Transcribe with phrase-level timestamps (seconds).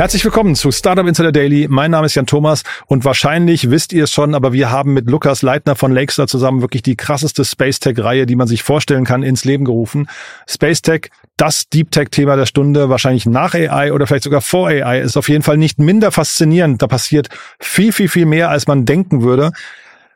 [0.00, 1.68] Herzlich willkommen zu Startup Insider Daily.
[1.68, 5.10] Mein Name ist Jan Thomas und wahrscheinlich wisst ihr es schon, aber wir haben mit
[5.10, 9.04] Lukas Leitner von Lakestar zusammen wirklich die krasseste Space Tech Reihe, die man sich vorstellen
[9.04, 10.08] kann, ins Leben gerufen.
[10.48, 14.68] Space Tech, das Deep Tech Thema der Stunde, wahrscheinlich nach AI oder vielleicht sogar vor
[14.68, 16.80] AI, ist auf jeden Fall nicht minder faszinierend.
[16.80, 17.28] Da passiert
[17.60, 19.52] viel, viel, viel mehr, als man denken würde.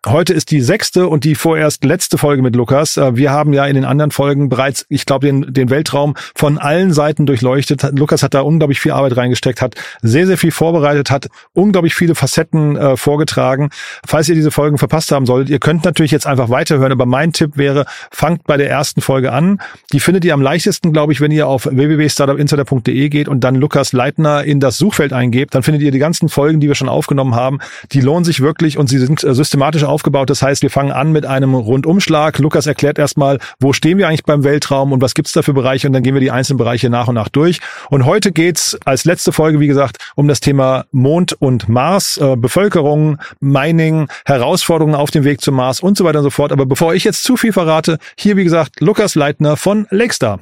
[0.06, 2.98] Heute ist die sechste und die vorerst letzte Folge mit Lukas.
[2.98, 6.58] Äh, wir haben ja in den anderen Folgen bereits, ich glaube, den, den Weltraum von
[6.58, 7.82] allen Seiten durchleuchtet.
[7.98, 12.14] Lukas hat da unglaublich viel Arbeit reingesteckt, hat sehr, sehr viel vorbereitet, hat unglaublich viele
[12.14, 13.70] Facetten äh, vorgetragen.
[14.06, 17.32] Falls ihr diese Folgen verpasst haben solltet, ihr könnt natürlich jetzt einfach weiterhören, aber mein
[17.32, 19.59] Tipp wäre, fangt bei der ersten Folge an.
[19.92, 23.95] Die findet ihr am leichtesten, glaube ich, wenn ihr auf www.startupinsider.de geht und dann Lukas
[23.95, 25.54] Leitner in das Suchfeld eingebt.
[25.54, 27.60] Dann findet ihr die ganzen Folgen, die wir schon aufgenommen haben.
[27.92, 30.28] Die lohnen sich wirklich und sie sind äh, systematisch aufgebaut.
[30.28, 32.38] Das heißt, wir fangen an mit einem Rundumschlag.
[32.38, 35.86] Lukas erklärt erstmal, wo stehen wir eigentlich beim Weltraum und was gibt's da für Bereiche
[35.86, 37.60] und dann gehen wir die einzelnen Bereiche nach und nach durch.
[37.90, 42.36] Und heute geht's als letzte Folge, wie gesagt, um das Thema Mond und Mars, äh,
[42.36, 46.51] Bevölkerung, Mining, Herausforderungen auf dem Weg zum Mars und so weiter und so fort.
[46.51, 50.40] Aber bevor ich jetzt zu viel verrate, hier wie gesagt Lukas Leitner von Lakestar.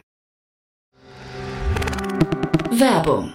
[2.70, 3.34] Werbung.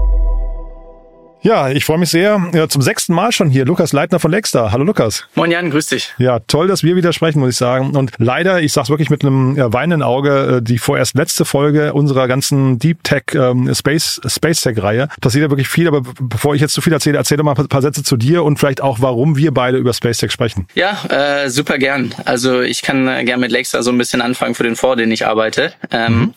[1.43, 2.39] Ja, ich freue mich sehr.
[2.53, 3.65] Ja, zum sechsten Mal schon hier.
[3.65, 4.71] Lukas Leitner von Lexstar.
[4.71, 5.25] Hallo Lukas.
[5.33, 6.13] Moin Jan, grüß dich.
[6.19, 7.95] Ja, toll, dass wir wieder sprechen, muss ich sagen.
[7.95, 12.27] Und leider, ich sag's wirklich mit einem weinenden Auge, äh, die vorerst letzte Folge unserer
[12.27, 15.07] ganzen Deep Tech ähm, Space Space Tech Reihe.
[15.19, 17.67] Passiert ja wirklich viel, aber bevor ich jetzt zu viel erzähle, erzähl doch mal ein
[17.67, 20.67] paar Sätze zu dir und vielleicht auch, warum wir beide über Space Tech sprechen.
[20.75, 22.13] Ja, äh, super gern.
[22.23, 25.09] Also ich kann äh, gern mit Lexstar so ein bisschen anfangen für den Fonds, den
[25.09, 25.73] ich arbeite.
[25.89, 26.33] Ähm, mhm.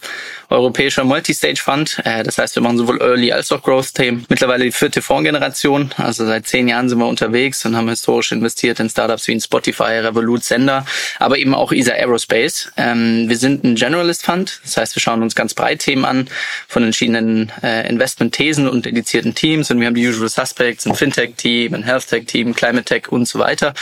[0.48, 2.00] Europäischer Multistage Fund.
[2.04, 4.26] Äh, das heißt, wir machen sowohl Early als auch Growth-Themen.
[4.28, 5.92] Mittlerweile die vierte Fondsgeneration.
[5.96, 9.40] Also seit zehn Jahren sind wir unterwegs und haben historisch investiert in Startups wie in
[9.40, 10.84] Spotify, Revolut, Sender,
[11.18, 12.72] aber eben auch ESA Aerospace.
[12.76, 14.60] Ähm, wir sind ein Generalist Fund.
[14.62, 16.28] Das heißt, wir schauen uns ganz breit Themen an
[16.68, 19.70] von verschiedenen äh, Investment-Thesen und dedizierten Teams.
[19.70, 23.74] Und wir haben die Usual Suspects, ein Fintech-Team, ein Health-Tech-Team, Climate Tech und so weiter.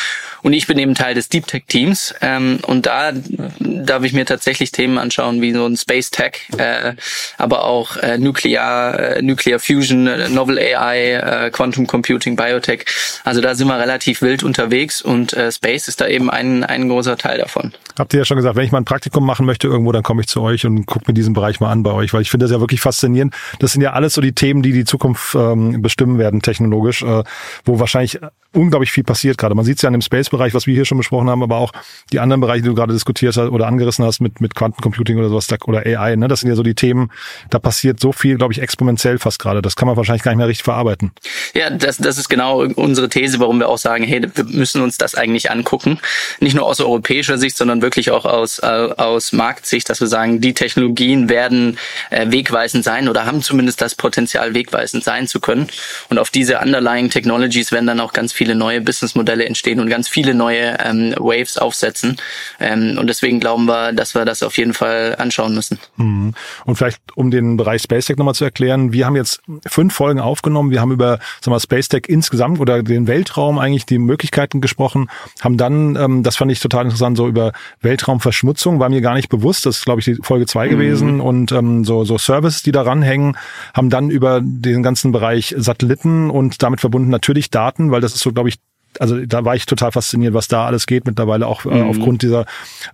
[0.43, 2.15] Und ich bin eben Teil des Deep Tech-Teams.
[2.21, 3.13] Ähm, und da
[3.61, 6.95] darf ich mir tatsächlich Themen anschauen wie so ein Space Tech, äh,
[7.39, 12.85] aber auch äh, Nuclear, äh, Nuclear Fusion, äh, Novel AI, äh, Quantum Computing, Biotech.
[13.25, 16.89] Also da sind wir relativ wild unterwegs und äh, Space ist da eben ein, ein
[16.89, 17.73] großer Teil davon.
[17.99, 20.23] Habt ihr ja schon gesagt, wenn ich mal ein Praktikum machen möchte irgendwo, dann komme
[20.23, 22.45] ich zu euch und gucke mir diesen Bereich mal an bei euch, weil ich finde
[22.45, 23.35] das ja wirklich faszinierend.
[23.59, 27.23] Das sind ja alles so die Themen, die die Zukunft ähm, bestimmen werden technologisch, äh,
[27.65, 28.19] wo wahrscheinlich
[28.53, 29.55] unglaublich viel passiert gerade.
[29.55, 31.73] Man sieht es ja in dem Space-Bereich, was wir hier schon besprochen haben, aber auch
[32.13, 35.29] die anderen Bereiche, die du gerade diskutiert hast oder angerissen hast mit, mit Quantencomputing oder
[35.29, 36.17] sowas oder AI.
[36.17, 36.29] Ne?
[36.29, 37.11] Das sind ja so die Themen,
[37.51, 39.63] da passiert so viel, glaube ich, exponentiell fast gerade.
[39.63, 41.13] Das kann man wahrscheinlich gar nicht mehr richtig verarbeiten.
[41.55, 44.99] Ja, das, das ist genau unsere These, warum wir auch sagen, hey, wir müssen uns
[44.99, 45.99] das eigentlich angucken.
[46.41, 50.41] Nicht nur aus europäischer Sicht, sondern wirklich auch aus, äh, aus Marktsicht, dass wir sagen,
[50.41, 51.79] die Technologien werden
[52.11, 55.69] äh, wegweisend sein oder haben zumindest das Potenzial, wegweisend sein zu können.
[56.09, 60.09] Und auf diese underlying Technologies werden dann auch ganz viele neue Businessmodelle entstehen und ganz
[60.09, 62.17] viele neue ähm, Waves aufsetzen.
[62.61, 65.79] Ähm, und deswegen glauben wir, dass wir das auf jeden Fall anschauen müssen.
[65.97, 66.35] Mhm.
[66.65, 70.21] Und vielleicht, um den Bereich Space Tech nochmal zu erklären, wir haben jetzt fünf Folgen
[70.21, 70.71] aufgenommen.
[70.71, 75.09] Wir haben über sagen wir, Space Tech insgesamt oder den Weltraum eigentlich die Möglichkeiten gesprochen,
[75.41, 79.29] haben dann, ähm, das fand ich total interessant, so über Weltraumverschmutzung, war mir gar nicht
[79.29, 80.71] bewusst, das ist, glaube ich, die Folge zwei mhm.
[80.71, 83.37] gewesen und ähm, so, so Services, die da ranhängen,
[83.75, 88.21] haben dann über den ganzen Bereich Satelliten und damit verbunden natürlich Daten, weil das ist
[88.21, 88.59] so, glaube ich,
[88.99, 91.91] also da war ich total fasziniert, was da alles geht mittlerweile auch äh, mhm.
[91.91, 92.45] aufgrund dieser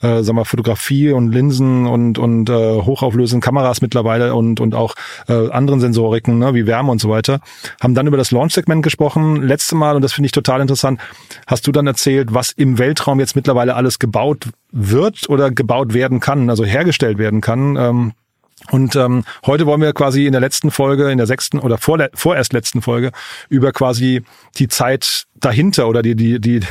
[0.01, 4.95] äh, sag mal Fotografie und Linsen und und äh, hochauflösenden Kameras mittlerweile und und auch
[5.29, 7.41] äh, anderen Sensoriken, ne, wie Wärme und so weiter.
[7.81, 11.01] Haben dann über das Launch-Segment gesprochen letzte Mal und das finde ich total interessant.
[11.47, 16.21] Hast du dann erzählt, was im Weltraum jetzt mittlerweile alles gebaut wird oder gebaut werden
[16.21, 17.77] kann, also hergestellt werden kann?
[17.77, 18.13] Ähm,
[18.71, 21.99] Und ähm, heute wollen wir quasi in der letzten Folge, in der sechsten oder vor
[21.99, 23.13] der, vorerst letzten Folge
[23.49, 24.23] über quasi
[24.59, 26.61] die Zeit dahinter oder die, die, die,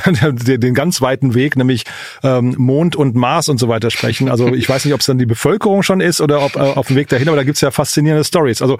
[0.58, 1.84] den ganz weiten Weg, nämlich
[2.22, 4.28] ähm, Mond und Mars und so weiter sprechen.
[4.28, 6.88] Also ich weiß nicht, ob es dann die Bevölkerung schon ist oder ob äh, auf
[6.88, 8.62] dem Weg dahin, aber da gibt's ja faszinierende Stories.
[8.62, 8.78] Also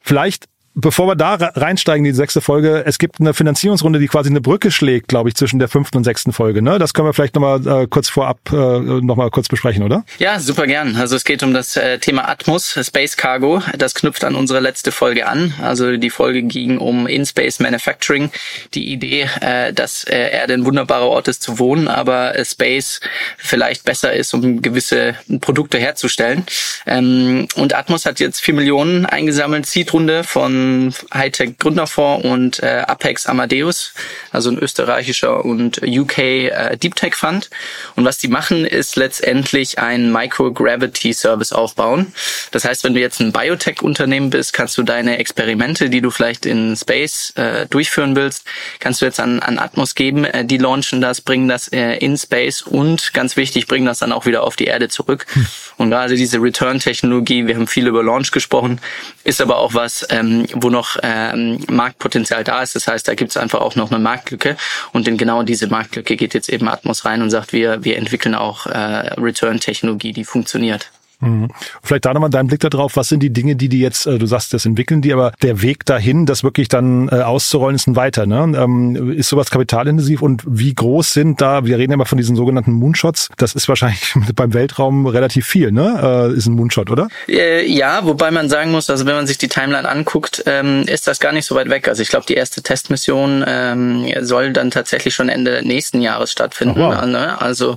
[0.00, 4.42] vielleicht bevor wir da reinsteigen, die sechste Folge, es gibt eine Finanzierungsrunde, die quasi eine
[4.42, 6.62] Brücke schlägt, glaube ich, zwischen der fünften und sechsten Folge.
[6.62, 6.78] Ne?
[6.78, 10.04] Das können wir vielleicht nochmal äh, kurz vorab äh, nochmal kurz besprechen, oder?
[10.18, 10.96] Ja, super gern.
[10.96, 13.62] Also es geht um das äh, Thema Atmos, Space Cargo.
[13.76, 15.54] Das knüpft an unsere letzte Folge an.
[15.62, 18.30] Also die Folge ging um In-Space Manufacturing.
[18.74, 23.00] Die Idee, äh, dass äh, Erde ein wunderbarer Ort ist zu wohnen, aber äh, Space
[23.38, 26.44] vielleicht besser ist, um gewisse Produkte herzustellen.
[26.86, 30.65] Ähm, und Atmos hat jetzt vier Millionen eingesammelt, Seed-Runde von
[31.12, 33.92] Hightech Gründerfonds und äh, Apex Amadeus,
[34.32, 37.50] also ein österreichischer und UK äh, Deep Tech Fund.
[37.94, 42.12] Und was die machen, ist letztendlich ein Microgravity Service aufbauen.
[42.50, 46.46] Das heißt, wenn du jetzt ein Biotech-Unternehmen bist, kannst du deine Experimente, die du vielleicht
[46.46, 48.44] in Space äh, durchführen willst,
[48.78, 50.24] kannst du jetzt an, an Atmos geben.
[50.24, 54.12] Äh, die launchen das, bringen das äh, in Space und ganz wichtig, bringen das dann
[54.12, 55.26] auch wieder auf die Erde zurück.
[55.32, 55.46] Hm.
[55.78, 58.80] Und gerade diese Return-Technologie, wir haben viel über Launch gesprochen,
[59.24, 62.74] ist aber auch was, ähm, wo noch ähm, Marktpotenzial da ist.
[62.74, 64.56] Das heißt, da gibt es einfach auch noch eine Marktlücke
[64.92, 68.34] und in genau diese Marktlücke geht jetzt eben Atmos rein und sagt, wir, wir entwickeln
[68.34, 70.90] auch äh, Return-Technologie, die funktioniert.
[71.20, 71.48] Mhm.
[71.82, 74.26] Vielleicht da nochmal dein Blick darauf, was sind die Dinge, die die jetzt, äh, du
[74.26, 77.96] sagst, das entwickeln die, aber der Weg dahin, das wirklich dann äh, auszurollen, ist ein
[77.96, 78.26] weiter.
[78.26, 78.52] Ne?
[78.56, 82.36] Ähm, ist sowas kapitalintensiv und wie groß sind da, wir reden ja immer von diesen
[82.36, 86.30] sogenannten Moonshots, das ist wahrscheinlich beim Weltraum relativ viel, ne?
[86.32, 87.08] Äh, ist ein Moonshot, oder?
[87.26, 91.20] Ja, wobei man sagen muss, also wenn man sich die Timeline anguckt, ähm, ist das
[91.20, 91.88] gar nicht so weit weg.
[91.88, 96.80] Also ich glaube, die erste Testmission ähm, soll dann tatsächlich schon Ende nächsten Jahres stattfinden.
[96.80, 97.06] Oh, wow.
[97.06, 97.40] ne?
[97.40, 97.76] Also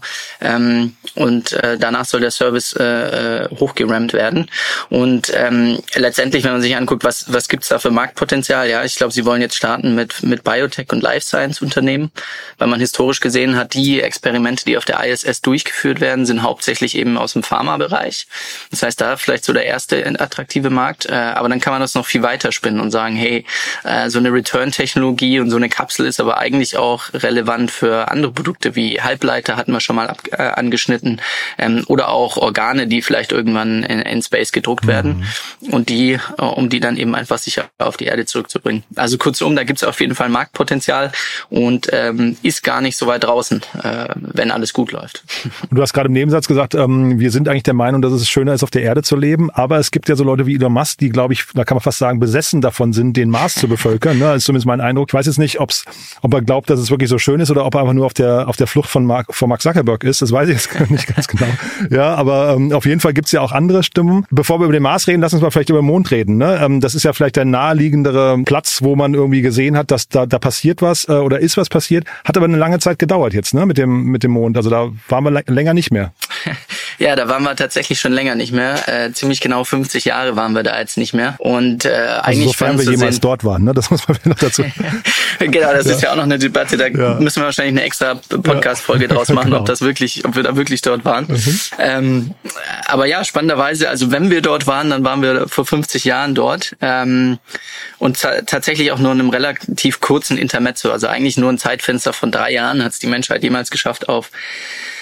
[1.16, 2.74] und danach soll der Service
[3.60, 4.50] hochgerammt werden.
[4.90, 8.96] Und ähm, letztendlich, wenn man sich anguckt, was, was gibt's da für Marktpotenzial, ja, ich
[8.96, 12.12] glaube, sie wollen jetzt starten mit, mit Biotech und Life Science Unternehmen,
[12.58, 16.96] weil man historisch gesehen hat, die Experimente, die auf der ISS durchgeführt werden, sind hauptsächlich
[16.96, 18.28] eben aus dem Pharmabereich.
[18.72, 21.96] Das heißt, da vielleicht so der erste attraktive Markt, äh, aber dann kann man das
[21.96, 23.46] noch viel weiter spinnen und sagen, hey,
[23.84, 28.32] äh, so eine Return-Technologie und so eine Kapsel ist aber eigentlich auch relevant für andere
[28.32, 31.22] Produkte wie Halbleiter hatten wir schon mal ab, äh, angeschnitten
[31.58, 35.26] ähm, oder auch Organe, die vielleicht vielleicht irgendwann in, in Space gedruckt werden
[35.60, 35.74] mhm.
[35.74, 38.84] und die, äh, um die dann eben einfach sicher auf die Erde zurückzubringen.
[38.96, 41.12] Also kurzum, da gibt es auf jeden Fall Marktpotenzial
[41.50, 45.24] und ähm, ist gar nicht so weit draußen, äh, wenn alles gut läuft.
[45.70, 48.30] Und du hast gerade im Nebensatz gesagt, ähm, wir sind eigentlich der Meinung, dass es
[48.30, 50.72] schöner ist, auf der Erde zu leben, aber es gibt ja so Leute wie Elon
[50.72, 53.68] Musk, die, glaube ich, da kann man fast sagen, besessen davon sind, den Mars zu
[53.68, 54.18] bevölkern.
[54.18, 54.26] Ne?
[54.26, 55.10] Das ist zumindest mein Eindruck.
[55.10, 55.84] Ich weiß jetzt nicht, ob's,
[56.22, 58.14] ob er glaubt, dass es wirklich so schön ist oder ob er einfach nur auf
[58.14, 60.22] der, auf der Flucht von Mark, von Mark Zuckerberg ist.
[60.22, 61.48] Das weiß ich jetzt nicht ganz genau.
[61.90, 64.26] Ja, aber ähm, auf jeden Fall gibt's ja auch andere Stimmen.
[64.32, 66.38] Bevor wir über den Mars reden, lass uns mal vielleicht über den Mond reden.
[66.38, 66.60] Ne?
[66.62, 70.26] Ähm, das ist ja vielleicht der naheliegendere Platz, wo man irgendwie gesehen hat, dass da,
[70.26, 72.06] da passiert was äh, oder ist was passiert.
[72.26, 73.66] Hat aber eine lange Zeit gedauert jetzt ne?
[73.66, 74.58] mit, dem, mit dem Mond.
[74.58, 76.14] Also da waren wir länger nicht mehr.
[77.00, 78.88] Ja, da waren wir tatsächlich schon länger nicht mehr.
[78.88, 81.36] Äh, ziemlich genau 50 Jahre waren wir da jetzt nicht mehr.
[81.40, 83.74] Und äh, also eigentlich sofern wir jemals sehen, dort waren, ne?
[83.74, 84.64] Das muss man noch dazu.
[85.40, 85.92] genau, das ja.
[85.94, 86.76] ist ja auch noch eine Debatte.
[86.76, 87.16] Da ja.
[87.16, 89.08] müssen wir wahrscheinlich eine extra Podcast-Folge ja.
[89.14, 89.62] draus machen, genau.
[89.62, 91.26] ob das wirklich, ob wir da wirklich dort waren.
[91.28, 91.60] Mhm.
[91.80, 92.32] Ähm,
[92.86, 96.76] aber ja, spannenderweise, also wenn wir dort waren, dann waren wir vor 50 Jahren dort.
[96.82, 97.40] Ähm,
[97.98, 100.92] und tatsächlich auch nur in einem relativ kurzen Intermezzo.
[100.92, 104.32] Also eigentlich nur ein Zeitfenster von drei Jahren hat es die Menschheit jemals geschafft, auf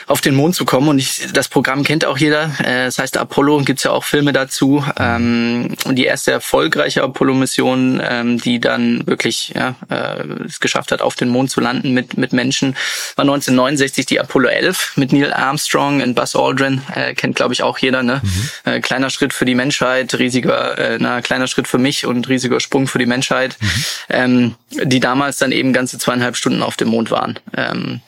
[0.08, 0.88] auf den Mond zu kommen.
[0.88, 2.52] Und ich, das Programm kennt auch jeder.
[2.60, 4.84] Äh, das heißt Apollo, gibt's ja auch Filme dazu.
[4.98, 11.02] Ähm, und die erste erfolgreiche Apollo-Mission, ähm, die dann wirklich ja, äh, es geschafft hat,
[11.02, 12.76] auf den Mond zu landen mit, mit Menschen,
[13.16, 16.82] war 1969 die Apollo 11 mit Neil Armstrong und Buzz Aldrin.
[16.96, 18.02] Äh, kennt, glaube ich, auch jeder.
[18.02, 18.22] Ne?
[18.24, 18.72] Mhm.
[18.72, 22.62] Äh, kleiner Schritt für die Menschheit, riesiger, äh, na, kleiner Schritt für mich und riesiger
[22.62, 23.68] Sprung für die Menschheit, mhm.
[24.10, 27.40] ähm, die damals dann eben ganze zweieinhalb Stunden auf dem Mond waren.
[27.56, 28.02] Ähm,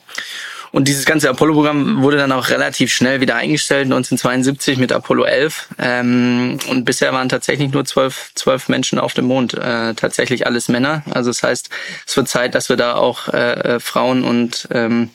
[0.72, 5.68] und dieses ganze Apollo-Programm wurde dann auch relativ schnell wieder eingestellt, 1972 mit Apollo 11.
[5.78, 10.68] Ähm, und bisher waren tatsächlich nur zwölf, zwölf Menschen auf dem Mond, äh, tatsächlich alles
[10.68, 11.02] Männer.
[11.10, 11.70] Also das heißt,
[12.06, 15.10] es wird Zeit, dass wir da auch äh, äh Frauen und ähm,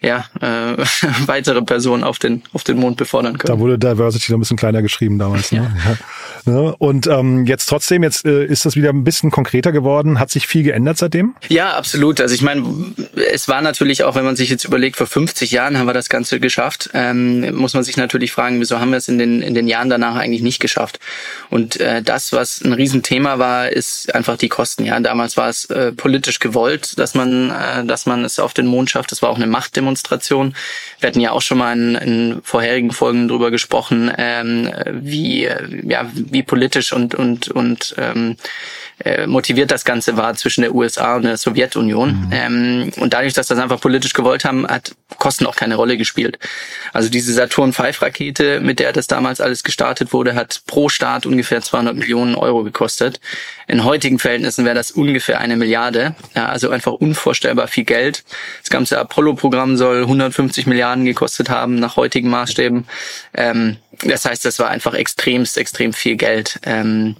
[0.00, 0.76] ja, äh,
[1.26, 3.56] weitere Personen auf den, auf den Mond befordern können.
[3.56, 5.52] Da wurde Diversity noch ein bisschen kleiner geschrieben damals.
[5.52, 5.58] Ne?
[5.58, 5.90] Ja.
[5.90, 5.96] ja.
[6.46, 6.76] Ne?
[6.78, 10.20] Und ähm, jetzt trotzdem, jetzt äh, ist das wieder ein bisschen konkreter geworden.
[10.20, 11.34] Hat sich viel geändert seitdem?
[11.48, 12.20] Ja, absolut.
[12.20, 12.64] Also ich meine,
[13.32, 16.08] es war natürlich auch, wenn man sich jetzt überlegt, vor 50 Jahren haben wir das
[16.08, 19.54] Ganze geschafft, ähm, muss man sich natürlich fragen, wieso haben wir es in den, in
[19.54, 21.00] den Jahren danach eigentlich nicht geschafft?
[21.50, 24.86] Und äh, das, was ein Riesenthema war, ist einfach die Kosten.
[24.86, 28.66] Ja, damals war es äh, politisch gewollt, dass man, äh, dass man es auf den
[28.66, 29.12] Mond schafft.
[29.12, 30.56] Das war auch eine Machtdemonstration.
[31.00, 35.46] Wir hatten ja auch schon mal in, in vorherigen Folgen drüber gesprochen, ähm, wie,
[35.82, 38.36] ja, wie politisch und, und, und ähm,
[39.04, 42.12] äh, motiviert das Ganze war zwischen der USA und der Sowjetunion.
[42.12, 42.28] Mhm.
[42.32, 44.85] Ähm, und dadurch, dass das einfach politisch gewollt haben, hat
[45.18, 46.38] Kosten auch keine Rolle gespielt.
[46.92, 51.26] Also diese Saturn V Rakete, mit der das damals alles gestartet wurde, hat pro Start
[51.26, 53.20] ungefähr 200 Millionen Euro gekostet.
[53.68, 56.14] In heutigen Verhältnissen wäre das ungefähr eine Milliarde.
[56.34, 58.24] Ja, also einfach unvorstellbar viel Geld.
[58.60, 62.86] Das ganze Apollo-Programm soll 150 Milliarden gekostet haben nach heutigen Maßstäben.
[63.34, 66.60] Ähm, das heißt, das war einfach extremst, extrem viel Geld.
[66.64, 67.16] Ähm,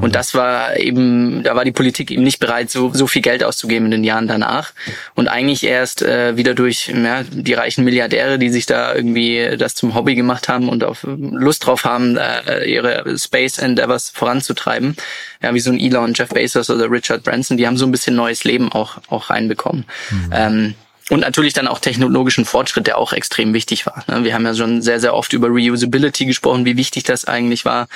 [0.00, 3.42] und das war eben, da war die Politik eben nicht bereit, so, so viel Geld
[3.42, 4.72] auszugeben in den Jahren danach.
[5.14, 9.74] Und eigentlich erst äh, wieder durch ja, die reichen Milliardäre, die sich da irgendwie das
[9.74, 14.96] zum Hobby gemacht haben und auf Lust drauf haben, äh, ihre Space Endeavors voranzutreiben.
[15.42, 18.14] Ja, wie so ein Elon, Jeff Bezos oder Richard Branson, die haben so ein bisschen
[18.14, 19.86] neues Leben auch, auch reinbekommen.
[20.10, 20.30] Mhm.
[20.32, 20.74] Ähm,
[21.10, 24.04] und natürlich dann auch technologischen Fortschritt, der auch extrem wichtig war.
[24.06, 24.24] Ne?
[24.24, 27.88] Wir haben ja schon sehr, sehr oft über Reusability gesprochen, wie wichtig das eigentlich war,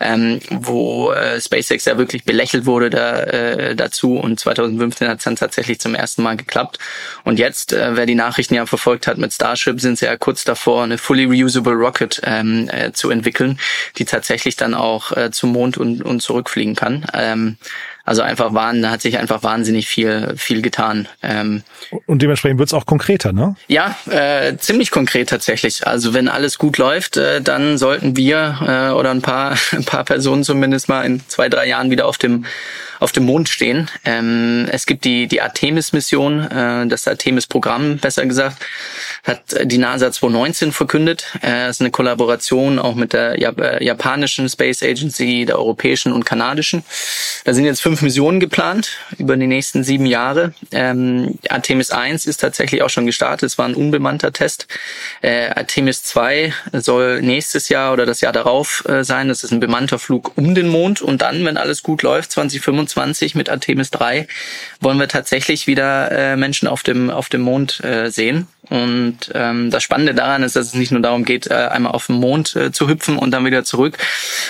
[0.00, 4.16] ähm, wo äh, SpaceX ja wirklich belächelt wurde da, äh, dazu.
[4.16, 6.78] Und 2015 hat es dann tatsächlich zum ersten Mal geklappt.
[7.24, 10.44] Und jetzt, äh, wer die Nachrichten ja verfolgt hat mit Starship, sind sie ja kurz
[10.44, 13.60] davor, eine fully reusable Rocket ähm, äh, zu entwickeln,
[13.98, 17.04] die tatsächlich dann auch äh, zum Mond und, und zurückfliegen kann.
[17.12, 17.58] Ähm,
[18.04, 21.08] also einfach waren, da hat sich einfach wahnsinnig viel, viel getan.
[21.22, 21.62] Ähm,
[22.06, 23.54] und dementsprechend wird's auch konkreter, ne?
[23.68, 25.86] Ja, äh, ziemlich konkret tatsächlich.
[25.86, 30.04] Also wenn alles gut läuft, äh, dann sollten wir äh, oder ein paar, ein paar
[30.04, 32.44] Personen zumindest mal in zwei, drei Jahren wieder auf dem
[33.02, 33.90] auf dem Mond stehen.
[34.04, 38.64] Ähm, es gibt die, die Artemis-Mission, äh, das Artemis-Programm, besser gesagt,
[39.24, 41.26] hat die NASA 2019 verkündet.
[41.42, 46.24] Äh, ist eine Kollaboration auch mit der Jap äh, japanischen Space Agency, der europäischen und
[46.24, 46.84] kanadischen.
[47.44, 50.54] Da sind jetzt fünf Missionen geplant über die nächsten sieben Jahre.
[50.70, 53.48] Ähm, Artemis 1 ist tatsächlich auch schon gestartet.
[53.48, 54.68] Es war ein unbemannter Test.
[55.22, 59.26] Äh, Artemis 2 soll nächstes Jahr oder das Jahr darauf äh, sein.
[59.26, 62.91] Das ist ein bemannter Flug um den Mond und dann, wenn alles gut läuft, 2025
[62.92, 64.26] 2020 mit Artemis 3
[64.80, 68.46] wollen wir tatsächlich wieder äh, Menschen auf dem, auf dem Mond äh, sehen.
[68.68, 72.06] Und ähm, das Spannende daran ist, dass es nicht nur darum geht, äh, einmal auf
[72.06, 73.98] den Mond äh, zu hüpfen und dann wieder zurück,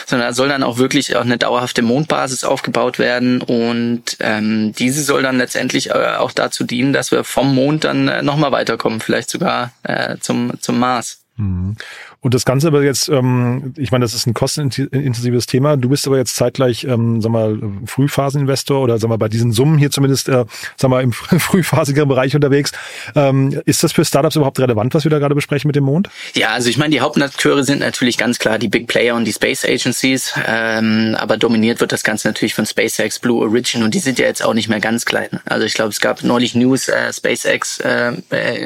[0.06, 3.40] sondern da soll dann auch wirklich auch eine dauerhafte Mondbasis aufgebaut werden.
[3.40, 8.08] Und ähm, diese soll dann letztendlich äh, auch dazu dienen, dass wir vom Mond dann
[8.08, 11.22] äh, nochmal weiterkommen, vielleicht sogar äh, zum, zum Mars.
[11.36, 11.76] Mhm.
[12.22, 15.76] Und das Ganze aber jetzt, ähm, ich meine, das ist ein kostenintensives Thema.
[15.76, 19.76] Du bist aber jetzt zeitgleich, ähm, sag mal, Frühphaseninvestor oder sag mal bei diesen Summen
[19.76, 20.44] hier zumindest, äh,
[20.76, 22.70] sag mal, im frühphasigeren Bereich unterwegs.
[23.16, 26.10] Ähm, ist das für Startups überhaupt relevant, was wir da gerade besprechen mit dem Mond?
[26.34, 29.32] Ja, also ich meine, die Hauptakteure sind natürlich ganz klar die Big Player und die
[29.32, 33.98] Space Agencies, ähm, aber dominiert wird das Ganze natürlich von SpaceX, Blue Origin und die
[33.98, 35.40] sind ja jetzt auch nicht mehr ganz klein.
[35.44, 38.12] Also ich glaube, es gab neulich News, äh, SpaceX äh,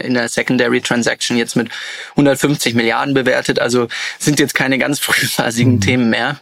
[0.04, 1.70] in der Secondary Transaction jetzt mit
[2.10, 3.88] 150 Milliarden bewertet gestartet, also
[4.18, 5.80] sind jetzt keine ganz frühphasigen mhm.
[5.80, 6.40] Themen mehr.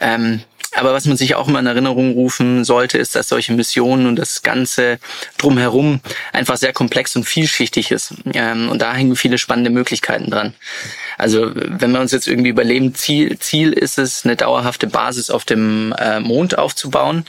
[0.00, 0.42] Ähm,
[0.74, 4.16] aber was man sich auch immer in Erinnerung rufen sollte, ist, dass solche Missionen und
[4.16, 4.98] das Ganze
[5.38, 6.00] drumherum
[6.32, 8.14] einfach sehr komplex und vielschichtig ist.
[8.32, 10.54] Ähm, und da hängen viele spannende Möglichkeiten dran.
[11.18, 15.44] Also wenn wir uns jetzt irgendwie überleben, Ziel, Ziel ist es, eine dauerhafte Basis auf
[15.44, 17.24] dem äh, Mond aufzubauen.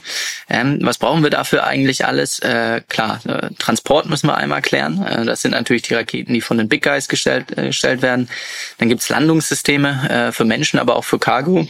[0.48, 2.38] Ähm, was brauchen wir dafür eigentlich alles?
[2.38, 5.04] Äh, klar, äh, Transport müssen wir einmal klären.
[5.26, 8.28] Das sind natürlich die Raketen, die von den Big Guys gestellt, gestellt werden.
[8.78, 11.66] Dann gibt's Landungssysteme für Menschen, aber auch für Cargo.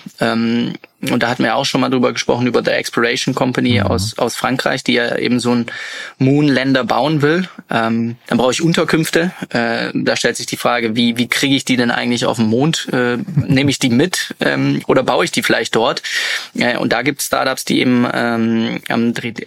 [1.10, 3.86] Und da hatten wir auch schon mal drüber gesprochen, über der Exploration Company mhm.
[3.86, 5.66] aus, aus Frankreich, die ja eben so ein
[6.18, 7.48] Moonländer bauen will.
[7.70, 9.32] Ähm, dann brauche ich Unterkünfte.
[9.50, 12.46] Äh, da stellt sich die Frage, wie, wie kriege ich die denn eigentlich auf dem
[12.46, 12.88] Mond?
[12.92, 16.02] Äh, Nehme ich die mit ähm, oder baue ich die vielleicht dort?
[16.54, 18.80] Äh, und da gibt es Startups, die eben ähm,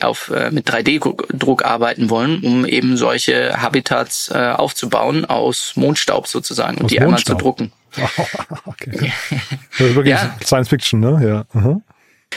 [0.02, 6.78] auf, äh, mit 3D-Druck arbeiten wollen, um eben solche Habitats äh, aufzubauen aus Mondstaub sozusagen
[6.78, 7.08] und aus die Mondstaub.
[7.08, 7.72] einmal zu drucken.
[8.66, 9.12] okay.
[9.78, 10.36] Das ist wirklich ja.
[10.44, 11.46] Science Fiction, ne?
[11.54, 11.60] Ja.
[11.60, 11.82] Uh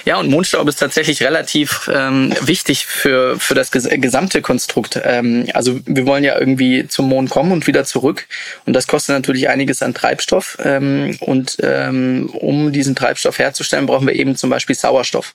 [0.05, 4.99] Ja, und Mondstaub ist tatsächlich relativ ähm, wichtig für, für das ges gesamte Konstrukt.
[5.05, 8.27] Ähm, also wir wollen ja irgendwie zum Mond kommen und wieder zurück.
[8.65, 10.57] Und das kostet natürlich einiges an Treibstoff.
[10.65, 15.35] Ähm, und ähm, um diesen Treibstoff herzustellen, brauchen wir eben zum Beispiel Sauerstoff,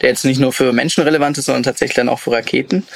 [0.00, 2.86] der jetzt nicht nur für Menschen relevant ist, sondern tatsächlich dann auch für Raketen.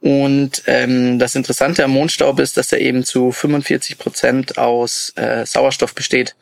[0.00, 5.44] Und ähm, das Interessante am Mondstaub ist, dass er eben zu 45 Prozent aus äh,
[5.44, 6.36] Sauerstoff besteht.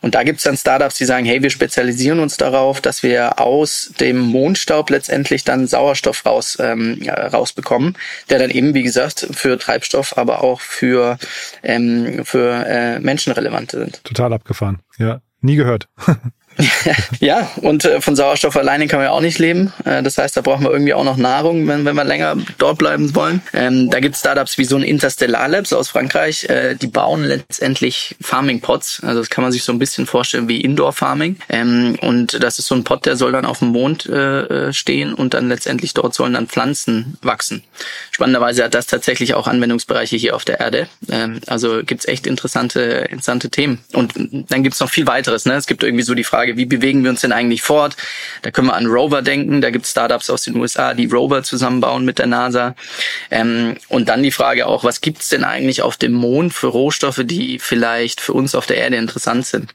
[0.00, 3.38] Und da gibt es dann Startups, die sagen, hey, wir spezialisieren uns darauf, dass wir
[3.54, 7.96] aus dem Mondstaub letztendlich dann Sauerstoff raus, ähm, rausbekommen,
[8.28, 11.18] der dann eben, wie gesagt, für Treibstoff, aber auch für,
[11.62, 14.02] ähm, für äh, Menschen relevant sind.
[14.02, 15.20] Total abgefahren, ja.
[15.40, 15.88] Nie gehört.
[17.20, 19.72] ja, und äh, von Sauerstoff alleine kann man ja auch nicht leben.
[19.84, 22.78] Äh, das heißt, da brauchen wir irgendwie auch noch Nahrung, wenn, wenn wir länger dort
[22.78, 23.42] bleiben wollen.
[23.52, 27.24] Ähm, da gibt es Startups wie so ein Interstellar Labs aus Frankreich, äh, die bauen
[27.24, 29.00] letztendlich Farming Pots.
[29.02, 31.36] Also das kann man sich so ein bisschen vorstellen wie Indoor Farming.
[31.48, 35.14] Ähm, und das ist so ein Pot, der soll dann auf dem Mond äh, stehen
[35.14, 37.62] und dann letztendlich dort sollen dann Pflanzen wachsen.
[38.10, 40.88] Spannenderweise hat das tatsächlich auch Anwendungsbereiche hier auf der Erde.
[41.10, 43.80] Ähm, also gibt's echt interessante, interessante Themen.
[43.92, 44.12] Und
[44.50, 45.46] dann gibt's noch viel weiteres.
[45.46, 45.54] Ne?
[45.54, 47.96] Es gibt irgendwie so die Frage, Frage, wie bewegen wir uns denn eigentlich fort?
[48.42, 49.62] Da können wir an Rover denken.
[49.62, 52.74] Da gibt es Startups aus den USA, die Rover zusammenbauen mit der NASA.
[53.30, 56.66] Ähm, und dann die Frage auch, was gibt es denn eigentlich auf dem Mond für
[56.66, 59.74] Rohstoffe, die vielleicht für uns auf der Erde interessant sind?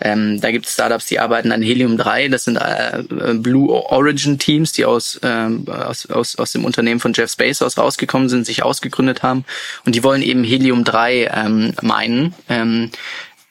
[0.00, 2.30] Ähm, da gibt es Startups, die arbeiten an Helium-3.
[2.30, 7.12] Das sind äh, Blue Origin Teams, die aus, äh, aus, aus, aus dem Unternehmen von
[7.12, 9.44] Jeff Bezos rausgekommen sind, sich ausgegründet haben.
[9.84, 12.34] Und die wollen eben Helium-3 ähm, meinen.
[12.48, 12.90] Ähm,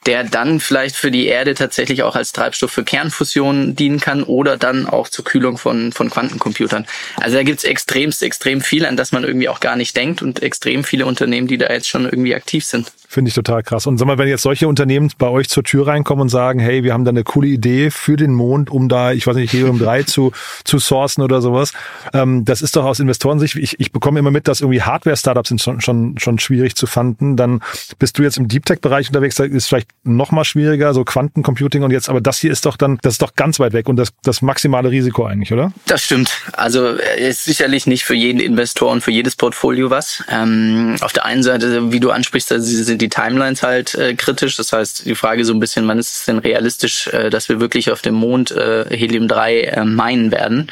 [0.07, 4.55] der dann vielleicht für die Erde tatsächlich auch als Treibstoff für Kernfusion dienen kann oder
[4.57, 6.87] dann auch zur Kühlung von, von Quantencomputern.
[7.17, 10.41] Also da gibt's extremst, extrem viel, an das man irgendwie auch gar nicht denkt und
[10.41, 12.93] extrem viele Unternehmen, die da jetzt schon irgendwie aktiv sind.
[13.09, 13.87] Finde ich total krass.
[13.87, 16.83] Und sag mal, wenn jetzt solche Unternehmen bei euch zur Tür reinkommen und sagen, hey,
[16.83, 20.05] wir haben da eine coole Idee für den Mond, um da, ich weiß nicht, Helium-3
[20.05, 20.33] zu,
[20.65, 21.71] zu sourcen oder sowas,
[22.13, 25.61] ähm, das ist doch aus Investorensicht, ich, ich bekomme immer mit, dass irgendwie Hardware-Startups sind
[25.61, 27.37] schon, schon, schon schwierig zu fanden.
[27.37, 27.61] Dann
[27.97, 31.83] bist du jetzt im Deep Tech-Bereich unterwegs, da ist vielleicht noch mal schwieriger, so Quantencomputing
[31.83, 33.95] und jetzt, aber das hier ist doch dann, das ist doch ganz weit weg und
[33.95, 35.71] das, das maximale Risiko eigentlich, oder?
[35.85, 36.41] Das stimmt.
[36.51, 40.25] Also äh, ist sicherlich nicht für jeden Investor und für jedes Portfolio was.
[40.29, 44.55] Ähm, auf der einen Seite, wie du ansprichst, also sind die Timelines halt äh, kritisch.
[44.55, 47.59] Das heißt, die Frage so ein bisschen, wann ist es denn realistisch, äh, dass wir
[47.59, 50.67] wirklich auf dem Mond äh, Helium-3 äh, meinen werden?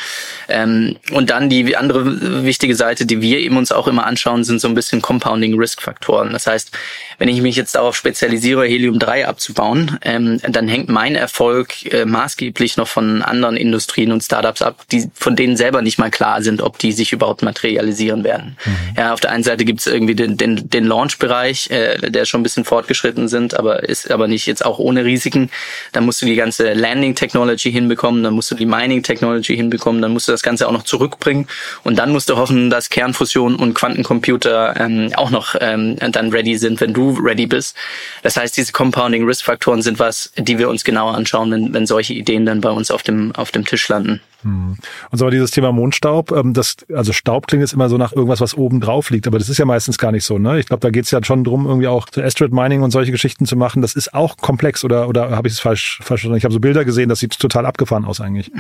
[0.50, 4.62] Ähm, und dann die andere wichtige Seite, die wir eben uns auch immer anschauen, sind
[4.62, 6.32] so ein bisschen Compounding-Risk-Faktoren.
[6.32, 6.72] Das heißt,
[7.18, 12.78] wenn ich mich jetzt darauf spezialisiere, Helium-3 abzubauen, ähm, dann hängt mein Erfolg äh, maßgeblich
[12.78, 16.62] noch von anderen Industrien und Startups ab, die von denen selber nicht mal klar sind,
[16.62, 18.58] ob die sich überhaupt materialisieren werden.
[18.66, 18.72] Mhm.
[18.98, 22.42] Ja, auf der einen Seite gibt es irgendwie den, den, den Launch-Bereich, äh, der schon
[22.42, 25.50] ein bisschen fortgeschritten sind, aber ist aber nicht jetzt auch ohne Risiken.
[25.92, 30.28] Dann musst du die ganze Landing-Technology hinbekommen, dann musst du die Mining-Technology hinbekommen, dann musst
[30.28, 31.48] du das Ganze auch noch zurückbringen
[31.84, 36.58] und dann musst du hoffen, dass Kernfusion und Quantencomputer ähm, auch noch ähm, dann ready
[36.58, 37.76] sind, wenn du ready bist.
[38.24, 41.86] Das heißt, diese Compounding Risk Faktoren sind was, die wir uns genauer anschauen, wenn, wenn
[41.86, 44.22] solche Ideen dann bei uns auf dem, auf dem Tisch landen.
[44.46, 44.78] Hm.
[45.10, 48.42] Und so dieses Thema Mondstaub, ähm, das, also Staub klingt jetzt immer so nach irgendwas,
[48.42, 50.38] was oben drauf liegt, aber das ist ja meistens gar nicht so.
[50.38, 50.60] Ne?
[50.60, 53.12] Ich glaube, da geht es ja schon drum, irgendwie auch so Asteroid Mining und solche
[53.12, 53.82] Geschichten zu machen.
[53.82, 56.38] Das ist auch komplex oder, oder habe ich es falsch verstanden?
[56.38, 58.52] Ich habe so Bilder gesehen, das sieht total abgefahren aus eigentlich.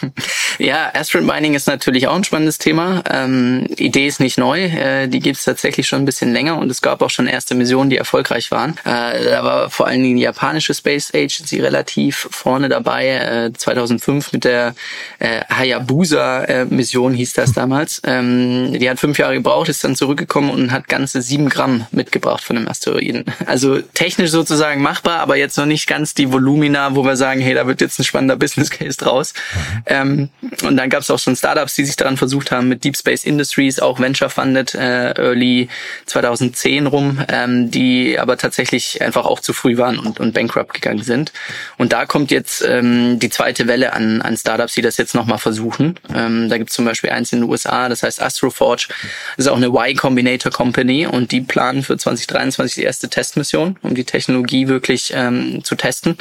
[0.58, 3.02] ja, Asteroid Mining ist natürlich auch ein spannendes Thema.
[3.10, 6.70] Ähm, Idee ist nicht neu, äh, die gibt es tatsächlich schon ein bisschen länger und
[6.70, 8.76] es gab auch schon erste Missionen, die erfolgreich waren.
[8.84, 14.32] Äh, da war vor allen Dingen die japanische Space Agency relativ vorne dabei, äh, 2005
[14.32, 14.76] mit der
[15.24, 18.02] äh, Hayabusa-Mission hieß das damals.
[18.04, 22.44] Ähm, die hat fünf Jahre gebraucht, ist dann zurückgekommen und hat ganze sieben Gramm mitgebracht
[22.44, 23.24] von dem Asteroiden.
[23.46, 27.54] Also technisch sozusagen machbar, aber jetzt noch nicht ganz die Volumina, wo wir sagen, hey,
[27.54, 29.32] da wird jetzt ein spannender Business Case draus.
[29.32, 29.82] Mhm.
[29.86, 30.28] Ähm,
[30.62, 33.24] und dann gab es auch schon Startups, die sich daran versucht haben, mit Deep Space
[33.24, 35.70] Industries, auch Venture Funded, äh, Early
[36.04, 41.02] 2010 rum, ähm, die aber tatsächlich einfach auch zu früh waren und, und bankrupt gegangen
[41.02, 41.32] sind.
[41.78, 45.38] Und da kommt jetzt ähm, die zweite Welle an, an Startups, die das jetzt nochmal
[45.38, 45.98] versuchen.
[46.14, 48.88] Ähm, da gibt es zum Beispiel eins in den USA, das heißt Astroforge.
[49.36, 53.76] Das ist auch eine Y Combinator Company und die planen für 2023 die erste Testmission,
[53.82, 56.16] um die Technologie wirklich ähm, zu testen.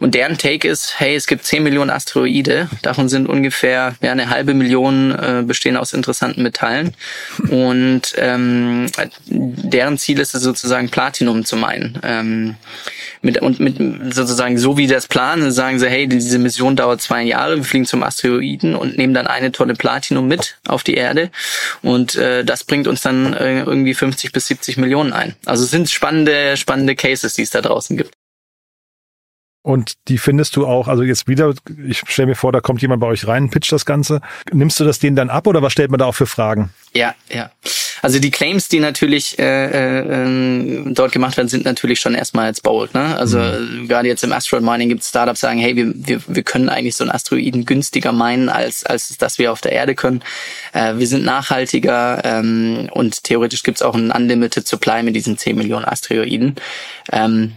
[0.00, 4.30] Und deren Take ist, hey, es gibt 10 Millionen Asteroide, davon sind ungefähr ja, eine
[4.30, 6.94] halbe Million äh, bestehen aus interessanten Metallen.
[7.48, 8.86] Und ähm,
[9.26, 11.98] deren Ziel ist es sozusagen Platinum zu meinen.
[12.02, 12.56] Ähm,
[13.22, 13.78] mit, und mit
[14.14, 17.86] sozusagen so wie das planen, sagen sie, hey, diese Mission dauert zwei Jahre, wir fliegen
[17.86, 21.30] zum Asteroiden und nehmen dann eine Tonne Platinum mit auf die Erde
[21.82, 25.34] und äh, das bringt uns dann äh, irgendwie 50 bis 70 Millionen ein.
[25.44, 28.14] Also es sind spannende, spannende Cases, die es da draußen gibt.
[29.64, 31.54] Und die findest du auch, also jetzt wieder,
[31.86, 34.20] ich stelle mir vor, da kommt jemand bei euch rein, pitcht das Ganze.
[34.50, 36.70] Nimmst du das denen dann ab oder was stellt man da auch für Fragen?
[36.94, 37.52] Ja, ja.
[38.02, 42.64] Also die Claims, die natürlich äh, äh, dort gemacht werden, sind natürlich schon erstmal jetzt
[42.64, 42.94] bold.
[42.94, 43.16] Ne?
[43.16, 43.86] Also mhm.
[43.88, 46.96] gerade jetzt im Asteroid Mining gibt es Startups, sagen, hey, wir, wir, wir können eigentlich
[46.96, 50.22] so einen Asteroiden günstiger meinen, als, als dass wir auf der Erde können.
[50.72, 55.38] Äh, wir sind nachhaltiger ähm, und theoretisch gibt es auch ein Unlimited Supply mit diesen
[55.38, 56.56] 10 Millionen Asteroiden.
[57.12, 57.52] Ähm,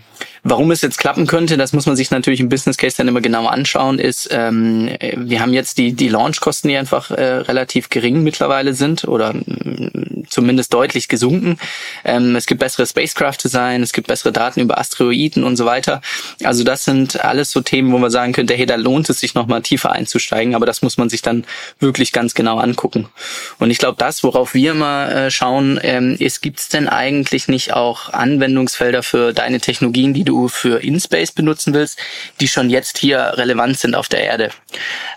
[0.48, 3.20] Warum es jetzt klappen könnte, das muss man sich natürlich im Business Case dann immer
[3.20, 8.22] genauer anschauen, ist, ähm, wir haben jetzt die, die Launchkosten, die einfach äh, relativ gering
[8.22, 11.58] mittlerweile sind oder mm, zumindest deutlich gesunken.
[12.04, 16.02] Ähm, es gibt bessere Spacecraft-Design, es gibt bessere Daten über Asteroiden und so weiter.
[16.44, 19.34] Also das sind alles so Themen, wo man sagen könnte, hey, da lohnt es sich
[19.34, 21.44] nochmal tiefer einzusteigen, aber das muss man sich dann
[21.80, 23.08] wirklich ganz genau angucken.
[23.58, 27.48] Und ich glaube, das, worauf wir immer äh, schauen, ähm, ist, gibt es denn eigentlich
[27.48, 31.98] nicht auch Anwendungsfelder für deine Technologien, die du du für InSpace benutzen willst,
[32.42, 34.50] die schon jetzt hier relevant sind auf der Erde.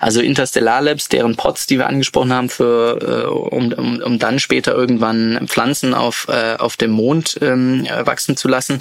[0.00, 4.38] Also Interstellar Labs, deren Pods, die wir angesprochen haben, für, äh, um, um, um dann
[4.38, 8.80] später irgendwann Pflanzen auf, äh, auf dem Mond ähm, wachsen zu lassen.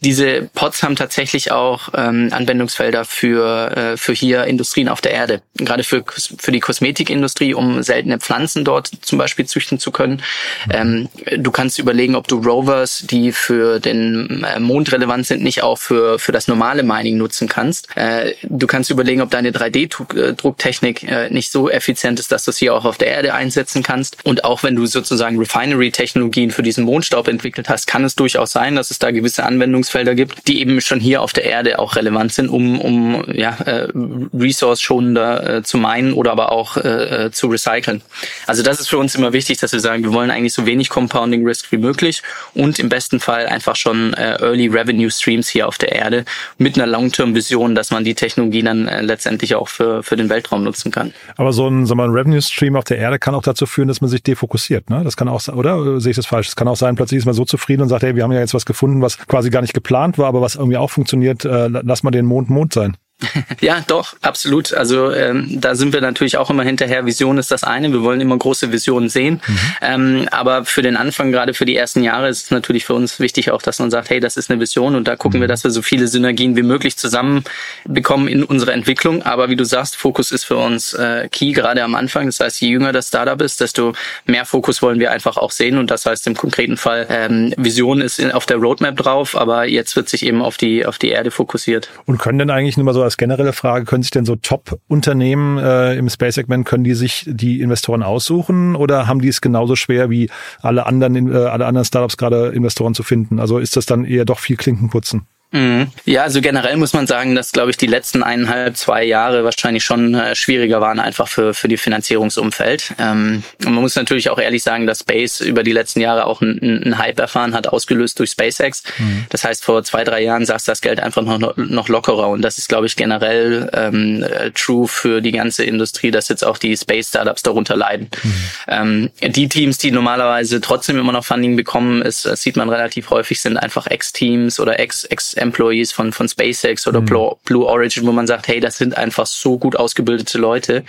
[0.00, 5.40] Diese Pods haben tatsächlich auch ähm, Anwendungsfelder für, äh, für hier Industrien auf der Erde.
[5.56, 6.04] Gerade für,
[6.38, 10.22] für die Kosmetikindustrie, um seltene Pflanzen dort zum Beispiel züchten zu können.
[10.70, 15.62] Ähm, du kannst überlegen, ob du Rovers, die für den äh, Mond relevant sind, nicht
[15.62, 17.88] auch für, für das normale Mining nutzen kannst.
[17.96, 22.58] Äh, du kannst überlegen, ob deine 3D-Drucktechnik äh, nicht so effizient ist, dass du es
[22.58, 24.16] hier auch auf der Erde einsetzen kannst.
[24.24, 28.76] Und auch wenn du sozusagen Refinery-Technologien für diesen Mondstaub entwickelt hast, kann es durchaus sein,
[28.76, 32.32] dass es da gewisse Anwendungsfelder gibt, die eben schon hier auf der Erde auch relevant
[32.32, 33.88] sind, um, um ja, äh,
[34.34, 38.02] resource-schonender äh, zu meinen oder aber auch äh, äh, zu recyceln.
[38.46, 40.88] Also das ist für uns immer wichtig, dass wir sagen, wir wollen eigentlich so wenig
[40.88, 42.22] Compounding Risk wie möglich
[42.54, 46.24] und im besten Fall einfach schon äh, Early Revenue Streams hier auf der Erde
[46.56, 50.64] mit einer Long-Term-Vision, dass man die Technologie dann äh, letztendlich auch für, für den Weltraum
[50.64, 51.12] nutzen kann.
[51.36, 54.10] Aber so ein, so ein Revenue-Stream auf der Erde kann auch dazu führen, dass man
[54.10, 54.90] sich defokussiert.
[54.90, 55.02] Ne?
[55.04, 56.48] Das kann auch, oder sehe ich das falsch?
[56.48, 58.40] Es kann auch sein, plötzlich ist man so zufrieden und sagt, hey, wir haben ja
[58.40, 61.44] jetzt was gefunden, was quasi gar nicht geplant war, aber was irgendwie auch funktioniert.
[61.44, 62.96] Äh, lass mal den Mond Mond sein.
[63.60, 64.72] Ja, doch, absolut.
[64.72, 67.06] Also ähm, da sind wir natürlich auch immer hinterher.
[67.06, 67.92] Vision ist das eine.
[67.92, 69.40] Wir wollen immer große Visionen sehen.
[69.46, 69.58] Mhm.
[69.82, 73.18] Ähm, aber für den Anfang, gerade für die ersten Jahre, ist es natürlich für uns
[73.18, 75.42] wichtig auch, dass man sagt, hey, das ist eine Vision und da gucken mhm.
[75.42, 79.22] wir, dass wir so viele Synergien wie möglich zusammenbekommen in unserer Entwicklung.
[79.22, 82.26] Aber wie du sagst, Fokus ist für uns äh, key, gerade am Anfang.
[82.26, 83.94] Das heißt, je jünger das Startup ist, desto
[84.26, 85.78] mehr Fokus wollen wir einfach auch sehen.
[85.78, 89.66] Und das heißt im konkreten Fall, ähm, Vision ist in, auf der Roadmap drauf, aber
[89.66, 91.88] jetzt wird sich eben auf die, auf die Erde fokussiert.
[92.06, 95.58] Und können denn eigentlich nur mal so als generelle Frage, können sich denn so Top-Unternehmen
[95.58, 100.10] äh, im Space-Segment, können die sich die Investoren aussuchen oder haben die es genauso schwer
[100.10, 103.40] wie alle anderen, äh, alle anderen Startups gerade Investoren zu finden?
[103.40, 105.26] Also ist das dann eher doch viel Klinkenputzen?
[105.50, 105.88] Mhm.
[106.04, 109.82] Ja, also generell muss man sagen, dass, glaube ich, die letzten eineinhalb, zwei Jahre wahrscheinlich
[109.82, 112.94] schon äh, schwieriger waren, einfach für, für die Finanzierungsumfeld.
[112.98, 116.42] Ähm, und man muss natürlich auch ehrlich sagen, dass Space über die letzten Jahre auch
[116.42, 118.82] einen Hype erfahren hat, ausgelöst durch SpaceX.
[118.98, 119.24] Mhm.
[119.30, 122.28] Das heißt, vor zwei, drei Jahren saß das Geld einfach noch, noch lockerer.
[122.28, 126.44] Und das ist, glaube ich, generell ähm, äh, true für die ganze Industrie, dass jetzt
[126.44, 128.10] auch die Space-Startups darunter leiden.
[128.22, 128.34] Mhm.
[128.68, 133.08] Ähm, die Teams, die normalerweise trotzdem immer noch Funding bekommen, ist, das sieht man relativ
[133.08, 137.36] häufig, sind einfach Ex-Teams oder Ex-, Ex Employees von, von SpaceX oder mhm.
[137.44, 140.84] Blue Origin, wo man sagt, hey, das sind einfach so gut ausgebildete Leute,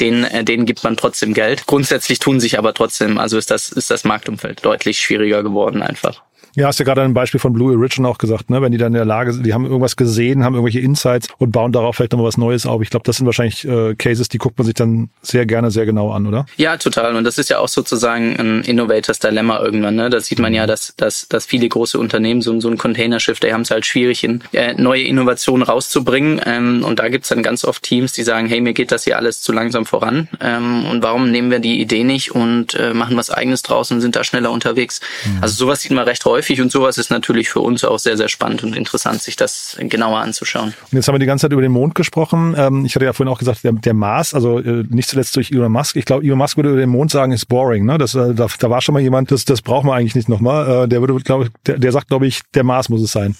[0.00, 1.66] denen, äh, denen gibt man trotzdem Geld.
[1.66, 6.22] Grundsätzlich tun sich aber trotzdem, also ist das, ist das Marktumfeld deutlich schwieriger geworden einfach.
[6.56, 8.62] Ja, hast du gerade ein Beispiel von Blue Origin auch gesagt, ne?
[8.62, 11.50] Wenn die dann in der Lage sind, die haben irgendwas gesehen, haben irgendwelche Insights und
[11.50, 12.80] bauen darauf vielleicht nochmal was Neues auf.
[12.80, 15.84] Ich glaube, das sind wahrscheinlich äh, Cases, die guckt man sich dann sehr gerne, sehr
[15.84, 16.46] genau an, oder?
[16.56, 17.16] Ja, total.
[17.16, 19.96] Und das ist ja auch sozusagen ein Innovators Dilemma irgendwann.
[19.96, 20.10] Ne?
[20.10, 23.52] Da sieht man ja, dass, dass, dass viele große Unternehmen so, so ein Containerschiff, die
[23.52, 26.40] haben es halt schwierig, in, äh, neue Innovationen rauszubringen.
[26.46, 29.16] Ähm, und da gibt's dann ganz oft Teams, die sagen, hey, mir geht das hier
[29.16, 30.28] alles zu langsam voran.
[30.40, 34.00] Ähm, und warum nehmen wir die Idee nicht und äh, machen was eigenes draus und
[34.00, 35.00] sind da schneller unterwegs?
[35.24, 35.42] Mhm.
[35.42, 38.28] Also sowas sieht man recht häufig und sowas ist natürlich für uns auch sehr, sehr
[38.28, 40.74] spannend und interessant, sich das genauer anzuschauen.
[40.90, 42.54] Und jetzt haben wir die ganze Zeit über den Mond gesprochen.
[42.56, 45.50] Ähm, ich hatte ja vorhin auch gesagt, der, der Mars, also äh, nicht zuletzt durch
[45.50, 45.96] Elon Musk.
[45.96, 47.84] Ich glaube, Elon Musk würde über den Mond sagen, ist boring.
[47.84, 47.98] Ne?
[47.98, 50.84] Das, äh, da, da war schon mal jemand, das, das braucht man eigentlich nicht nochmal.
[50.84, 53.36] Äh, der würde, glaube ich, der, der sagt, glaube ich, der Mars muss es sein.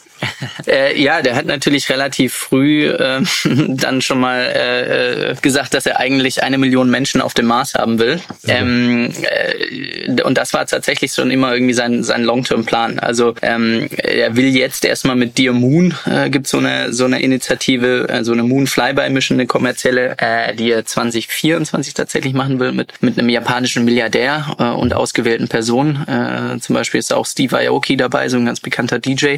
[0.96, 3.22] ja, der hat natürlich relativ früh äh,
[3.68, 7.98] dann schon mal äh, gesagt, dass er eigentlich eine Million Menschen auf dem Mars haben
[7.98, 8.20] will.
[8.46, 12.93] Ähm, äh, und das war tatsächlich schon immer irgendwie sein, sein Long-Term-Plan.
[12.94, 12.98] Verloren.
[12.98, 17.20] Also ähm, er will jetzt erstmal mit Dear Moon äh, gibt so eine so eine
[17.20, 22.59] Initiative, äh, so eine Moon Flyby Mission, eine kommerzielle, äh, die er 2024 tatsächlich machen
[22.61, 26.07] will mit mit einem japanischen Milliardär äh, und ausgewählten Personen.
[26.07, 29.37] Äh, zum Beispiel ist auch Steve Aoki dabei, so ein ganz bekannter DJ.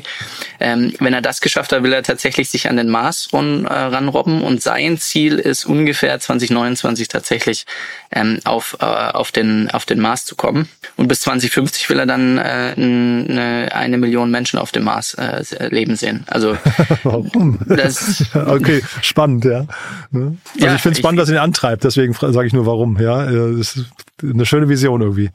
[0.60, 3.72] Ähm, wenn er das geschafft hat, will er tatsächlich sich an den Mars ran, äh,
[3.72, 7.66] ranrobben und sein Ziel ist ungefähr 2029 tatsächlich
[8.12, 10.68] ähm, auf, äh, auf, den, auf den Mars zu kommen.
[10.96, 13.24] Und bis 2050 will er dann äh, eine,
[13.72, 16.24] eine Million Menschen auf dem Mars äh, leben sehen.
[16.26, 16.56] Also
[17.04, 17.58] Warum?
[17.66, 19.66] Das, okay, spannend, ja.
[20.10, 20.36] Ne?
[20.54, 22.98] Also ja, ich finde es spannend, dass ihn antreibt, deswegen sage ich nur warum.
[23.00, 23.86] Ja, das ist
[24.22, 25.30] eine schöne Vision irgendwie.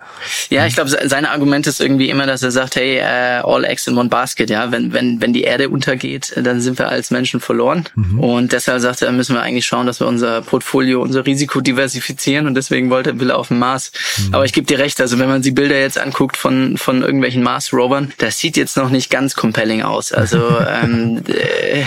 [0.49, 3.85] Ja, ich glaube, sein Argument ist irgendwie immer, dass er sagt, hey, uh, all eggs
[3.85, 7.39] in one basket, ja, wenn, wenn, wenn die Erde untergeht, dann sind wir als Menschen
[7.39, 7.85] verloren.
[7.95, 8.19] Mhm.
[8.19, 12.47] Und deshalb sagt er, müssen wir eigentlich schauen, dass wir unser Portfolio, unser Risiko diversifizieren
[12.47, 13.91] und deswegen wollte er will auf den Mars.
[14.17, 14.33] Mhm.
[14.33, 17.43] Aber ich gebe dir recht, also wenn man die Bilder jetzt anguckt von, von irgendwelchen
[17.43, 20.11] Mars-Rovern, das sieht jetzt noch nicht ganz compelling aus.
[20.11, 21.83] Also ähm, äh,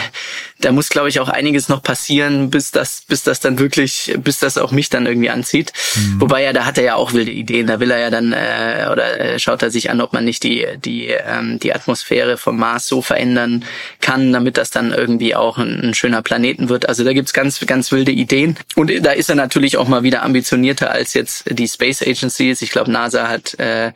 [0.60, 4.38] da muss, glaube ich, auch einiges noch passieren, bis das, bis das dann wirklich, bis
[4.38, 5.72] das auch mich dann irgendwie anzieht.
[5.96, 6.20] Mhm.
[6.20, 7.66] Wobei ja, da hat er ja auch wilde Ideen.
[7.66, 10.42] Da will er ja dann äh, oder äh, schaut er sich an, ob man nicht
[10.44, 13.64] die die ähm, die Atmosphäre vom Mars so verändern
[14.00, 16.88] kann, damit das dann irgendwie auch ein, ein schöner Planeten wird.
[16.88, 20.22] Also da gibt's ganz ganz wilde Ideen und da ist er natürlich auch mal wieder
[20.22, 22.62] ambitionierter als jetzt die Space Agencies.
[22.62, 23.92] Ich glaube, NASA hat äh,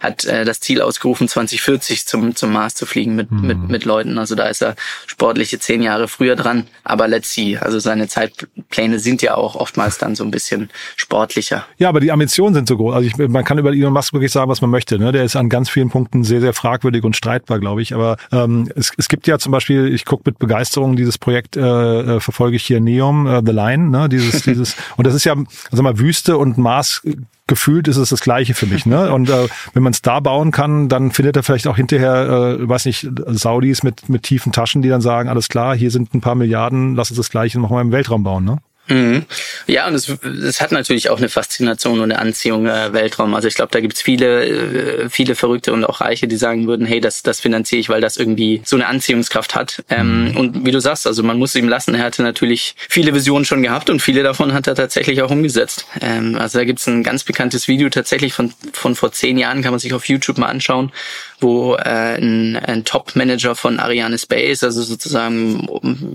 [0.00, 3.46] hat äh, das Ziel ausgerufen, 2040 zum zum Mars zu fliegen mit mhm.
[3.46, 4.18] mit mit Leuten.
[4.18, 4.74] Also da ist er
[5.06, 6.66] sportliche zehn Jahre früher dran.
[6.84, 7.56] Aber let's see.
[7.56, 11.66] Also seine Zeitpläne sind ja auch oftmals dann so ein bisschen sportlicher.
[11.78, 12.94] Ja, aber die Ambitionen sind so groß.
[12.94, 14.98] Also ich, man kann über Elon Musk wirklich sagen, was man möchte.
[14.98, 15.12] Ne?
[15.12, 17.94] Der ist an ganz vielen Punkten sehr, sehr fragwürdig und streitbar, glaube ich.
[17.94, 21.60] Aber ähm, es, es gibt ja zum Beispiel, ich gucke mit Begeisterung dieses Projekt, äh,
[21.60, 24.08] äh verfolge ich hier Neom, äh, The Line, ne?
[24.08, 25.34] dieses, dieses, und das ist ja,
[25.70, 27.02] sag mal, Wüste und Mars
[27.50, 28.86] gefühlt ist es das Gleiche für mich.
[28.86, 29.12] Ne?
[29.12, 32.68] Und äh, wenn man es da bauen kann, dann findet er vielleicht auch hinterher, äh,
[32.68, 36.22] weiß nicht, Saudis mit, mit tiefen Taschen, die dann sagen, alles klar, hier sind ein
[36.22, 38.44] paar Milliarden, lass uns das Gleiche nochmal im Weltraum bauen.
[38.44, 38.58] Ne?
[38.90, 39.24] Mhm.
[39.66, 43.34] Ja, und es, es hat natürlich auch eine Faszination und eine Anziehung äh, Weltraum.
[43.34, 46.86] Also ich glaube, da gibt's viele, äh, viele Verrückte und auch Reiche, die sagen würden,
[46.86, 49.84] hey, das, das finanziere ich, weil das irgendwie so eine Anziehungskraft hat.
[49.88, 50.36] Ähm, mhm.
[50.36, 53.62] und wie du sagst, also man muss ihm lassen, er hatte natürlich viele Visionen schon
[53.62, 55.86] gehabt und viele davon hat er tatsächlich auch umgesetzt.
[56.00, 59.70] Ähm, also da gibt's ein ganz bekanntes Video tatsächlich von, von vor zehn Jahren, kann
[59.70, 60.90] man sich auf YouTube mal anschauen,
[61.38, 65.68] wo äh, ein, ein Top-Manager von Ariane Space, also sozusagen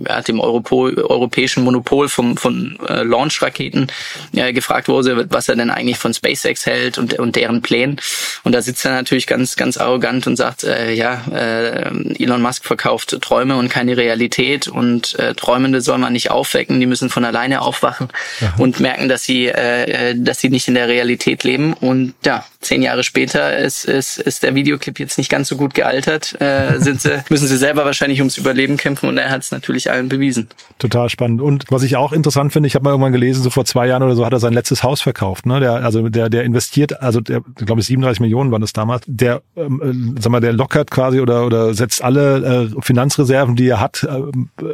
[0.05, 3.87] er hat dem Europo europäischen Monopol vom, von äh, Launch-Raketen
[4.35, 7.97] äh, gefragt wurde, was er denn eigentlich von SpaceX hält und, und deren Plänen.
[8.43, 11.89] Und da sitzt er natürlich ganz, ganz arrogant und sagt, äh, ja, äh,
[12.21, 16.85] Elon Musk verkauft Träume und keine Realität und äh, Träumende soll man nicht aufwecken, die
[16.85, 18.09] müssen von alleine aufwachen
[18.41, 18.55] Aha.
[18.57, 21.73] und merken, dass sie, äh, dass sie nicht in der Realität leben.
[21.73, 25.73] Und ja, zehn Jahre später ist, ist, ist der Videoclip jetzt nicht ganz so gut
[25.73, 29.51] gealtert, äh, sind sie, müssen sie selber wahrscheinlich ums Überleben kämpfen und er hat es
[29.51, 30.49] natürlich allen bewiesen.
[30.79, 31.41] Total spannend.
[31.41, 34.01] Und was ich auch interessant finde, ich habe mal irgendwann gelesen, so vor zwei Jahren
[34.01, 35.45] oder so hat er sein letztes Haus verkauft.
[35.45, 35.59] Ne?
[35.59, 39.41] Der, also der, der investiert, also der, ich glaube 37 Millionen waren das damals, der,
[39.57, 44.03] ähm, sag mal, der lockert quasi oder, oder setzt alle äh, Finanzreserven, die er hat,
[44.03, 44.21] äh,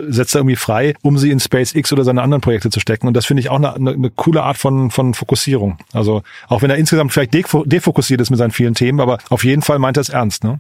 [0.09, 3.07] setzt er irgendwie frei, um sie in SpaceX oder seine anderen Projekte zu stecken.
[3.07, 5.79] Und das finde ich auch eine, eine, eine coole Art von, von Fokussierung.
[5.91, 9.63] Also auch wenn er insgesamt vielleicht defokussiert ist mit seinen vielen Themen, aber auf jeden
[9.63, 10.43] Fall meint er es ernst.
[10.43, 10.59] Ne?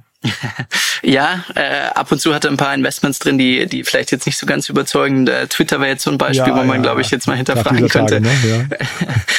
[1.01, 4.25] Ja, äh, ab und zu hat er ein paar Investments drin, die, die vielleicht jetzt
[4.25, 5.27] nicht so ganz überzeugen.
[5.27, 7.35] Äh, Twitter wäre jetzt so ein Beispiel, ja, wo man, ja, glaube ich, jetzt mal
[7.35, 8.21] hinterfragen könnte.
[8.21, 8.69] Tage, ne?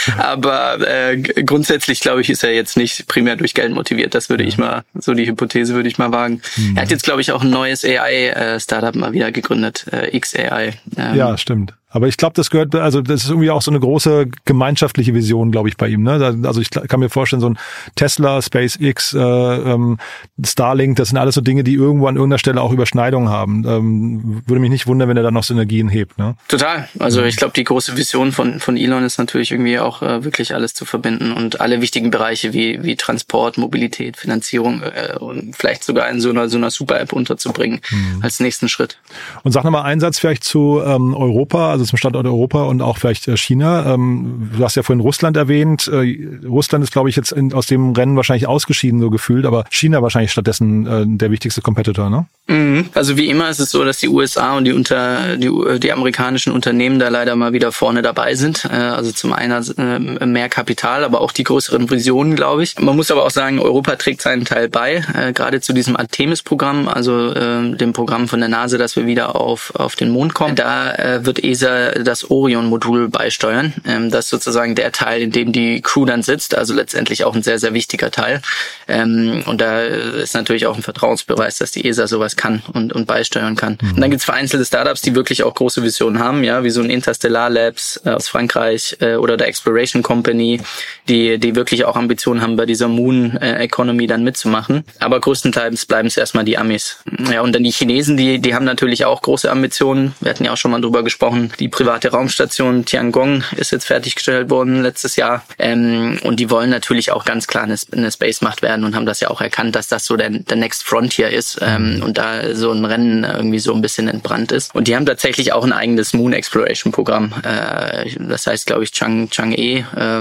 [0.09, 0.19] ja.
[0.19, 4.15] Aber äh, grundsätzlich, glaube ich, ist er jetzt nicht primär durch Geld motiviert.
[4.15, 6.43] Das würde ich mal, so die Hypothese würde ich mal wagen.
[6.57, 6.77] Mhm.
[6.77, 10.73] Er hat jetzt, glaube ich, auch ein neues AI-Startup äh, mal wieder gegründet, äh, XAI.
[10.97, 11.75] Ähm, ja, stimmt.
[11.93, 15.53] Aber ich glaube, das gehört, also das ist irgendwie auch so eine große gemeinschaftliche Vision,
[15.53, 16.03] glaube ich, bei ihm.
[16.03, 16.13] Ne?
[16.45, 17.59] Also ich kann mir vorstellen, so ein
[17.95, 19.99] Tesla, SpaceX, äh, ähm,
[20.45, 23.65] Starlink, das sind alles so Dinge, die irgendwo an irgendeiner Stelle auch Überschneidungen haben.
[23.67, 26.19] Ähm, würde mich nicht wundern, wenn er da noch Synergien hebt.
[26.19, 26.35] Ne?
[26.49, 26.89] Total.
[26.99, 30.55] Also ich glaube, die große Vision von, von Elon ist natürlich irgendwie auch äh, wirklich
[30.55, 35.85] alles zu verbinden und alle wichtigen Bereiche wie, wie Transport, Mobilität, Finanzierung äh, und vielleicht
[35.85, 38.21] sogar in so einer, so einer Super-App unterzubringen mhm.
[38.23, 38.99] als nächsten Schritt.
[39.43, 41.71] Und sag nochmal einen Satz vielleicht zu ähm, Europa.
[41.71, 43.95] Also also zum Standort Europa und auch vielleicht äh, China.
[43.95, 45.89] Ähm, du hast ja vorhin Russland erwähnt.
[45.89, 49.65] Äh, Russland ist, glaube ich, jetzt in, aus dem Rennen wahrscheinlich ausgeschieden, so gefühlt, aber
[49.71, 52.27] China wahrscheinlich stattdessen äh, der wichtigste Competitor, ne?
[52.49, 52.87] Mhm.
[52.95, 56.53] Also wie immer ist es so, dass die USA und die unter die, die amerikanischen
[56.53, 58.67] Unternehmen da leider mal wieder vorne dabei sind.
[58.67, 62.79] Also zum einen mehr Kapital, aber auch die größeren Visionen, glaube ich.
[62.81, 67.33] Man muss aber auch sagen, Europa trägt seinen Teil bei, gerade zu diesem Artemis-Programm, also
[67.33, 70.57] dem Programm von der NASA, dass wir wieder auf auf den Mond kommen.
[70.57, 73.73] Da wird ESA über das Orion-Modul beisteuern.
[73.87, 77.35] Ähm, das ist sozusagen der Teil, in dem die Crew dann sitzt, also letztendlich auch
[77.35, 78.43] ein sehr, sehr wichtiger Teil.
[78.89, 83.07] Ähm, und da ist natürlich auch ein Vertrauensbeweis, dass die ESA sowas kann und, und
[83.07, 83.79] beisteuern kann.
[83.81, 83.91] Mhm.
[83.93, 86.91] Und dann gibt's vereinzelte Startups, die wirklich auch große Visionen haben, ja, wie so ein
[86.91, 90.61] Interstellar Labs äh, aus Frankreich äh, oder der Exploration Company,
[91.09, 94.85] die, die wirklich auch Ambitionen haben, bei dieser Moon äh, Economy dann mitzumachen.
[94.99, 96.99] Aber größtenteils bleiben es erstmal die Amis.
[97.31, 100.15] Ja, und dann die Chinesen, die, die haben natürlich auch große Ambitionen.
[100.21, 101.53] Wir hatten ja auch schon mal drüber gesprochen.
[101.63, 105.45] Die private Raumstation Tiangong ist jetzt fertiggestellt worden letztes Jahr.
[105.61, 109.21] Ähm, und die wollen natürlich auch ganz klar eine, eine Space-Macht werden und haben das
[109.21, 112.73] ja auch erkannt, dass das so der, der Next Frontier ist ähm, und da so
[112.73, 114.75] ein Rennen irgendwie so ein bisschen entbrannt ist.
[114.75, 117.33] Und die haben tatsächlich auch ein eigenes Moon Exploration Programm.
[117.45, 120.21] Äh, das heißt, glaube ich, Chang Chang-E, äh,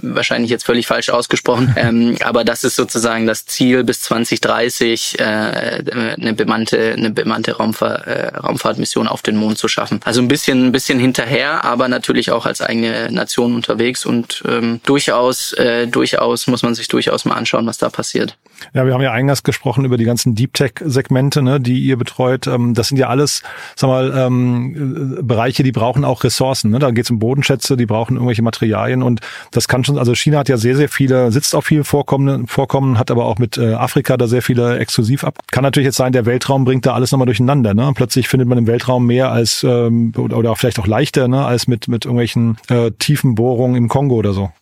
[0.00, 1.74] wahrscheinlich jetzt völlig falsch ausgesprochen.
[1.80, 8.06] Ähm, aber das ist sozusagen das Ziel bis 2030, äh, eine bemannte, eine bemannte Raumfahr
[8.06, 10.00] äh, Raumfahrtmission auf den Mond zu schaffen.
[10.04, 14.80] Also ein bisschen, ein bisschen hinterher, aber natürlich auch als eigene Nation unterwegs und ähm,
[14.84, 18.36] durchaus, äh, durchaus muss man sich durchaus mal anschauen, was da passiert.
[18.74, 22.46] Ja, wir haben ja eingangs gesprochen über die ganzen Deep Tech-Segmente, ne, die ihr betreut.
[22.46, 23.42] Ähm, das sind ja alles,
[23.74, 26.70] sag mal, ähm, Bereiche, die brauchen auch Ressourcen.
[26.70, 26.78] Ne?
[26.78, 30.38] Da geht es um Bodenschätze, die brauchen irgendwelche Materialien und das kann schon, also China
[30.38, 33.74] hat ja sehr, sehr viele, sitzt auf viel Vorkommen, Vorkommen hat aber auch mit äh,
[33.74, 35.38] Afrika da sehr viele exklusiv ab.
[35.50, 37.74] Kann natürlich jetzt sein, der Weltraum bringt da alles nochmal durcheinander.
[37.74, 37.92] Ne?
[37.94, 41.88] Plötzlich findet man im Weltraum mehr als ähm, oder, vielleicht auch leichter ne, als mit,
[41.88, 44.52] mit irgendwelchen äh, tiefen Bohrungen im Kongo oder so.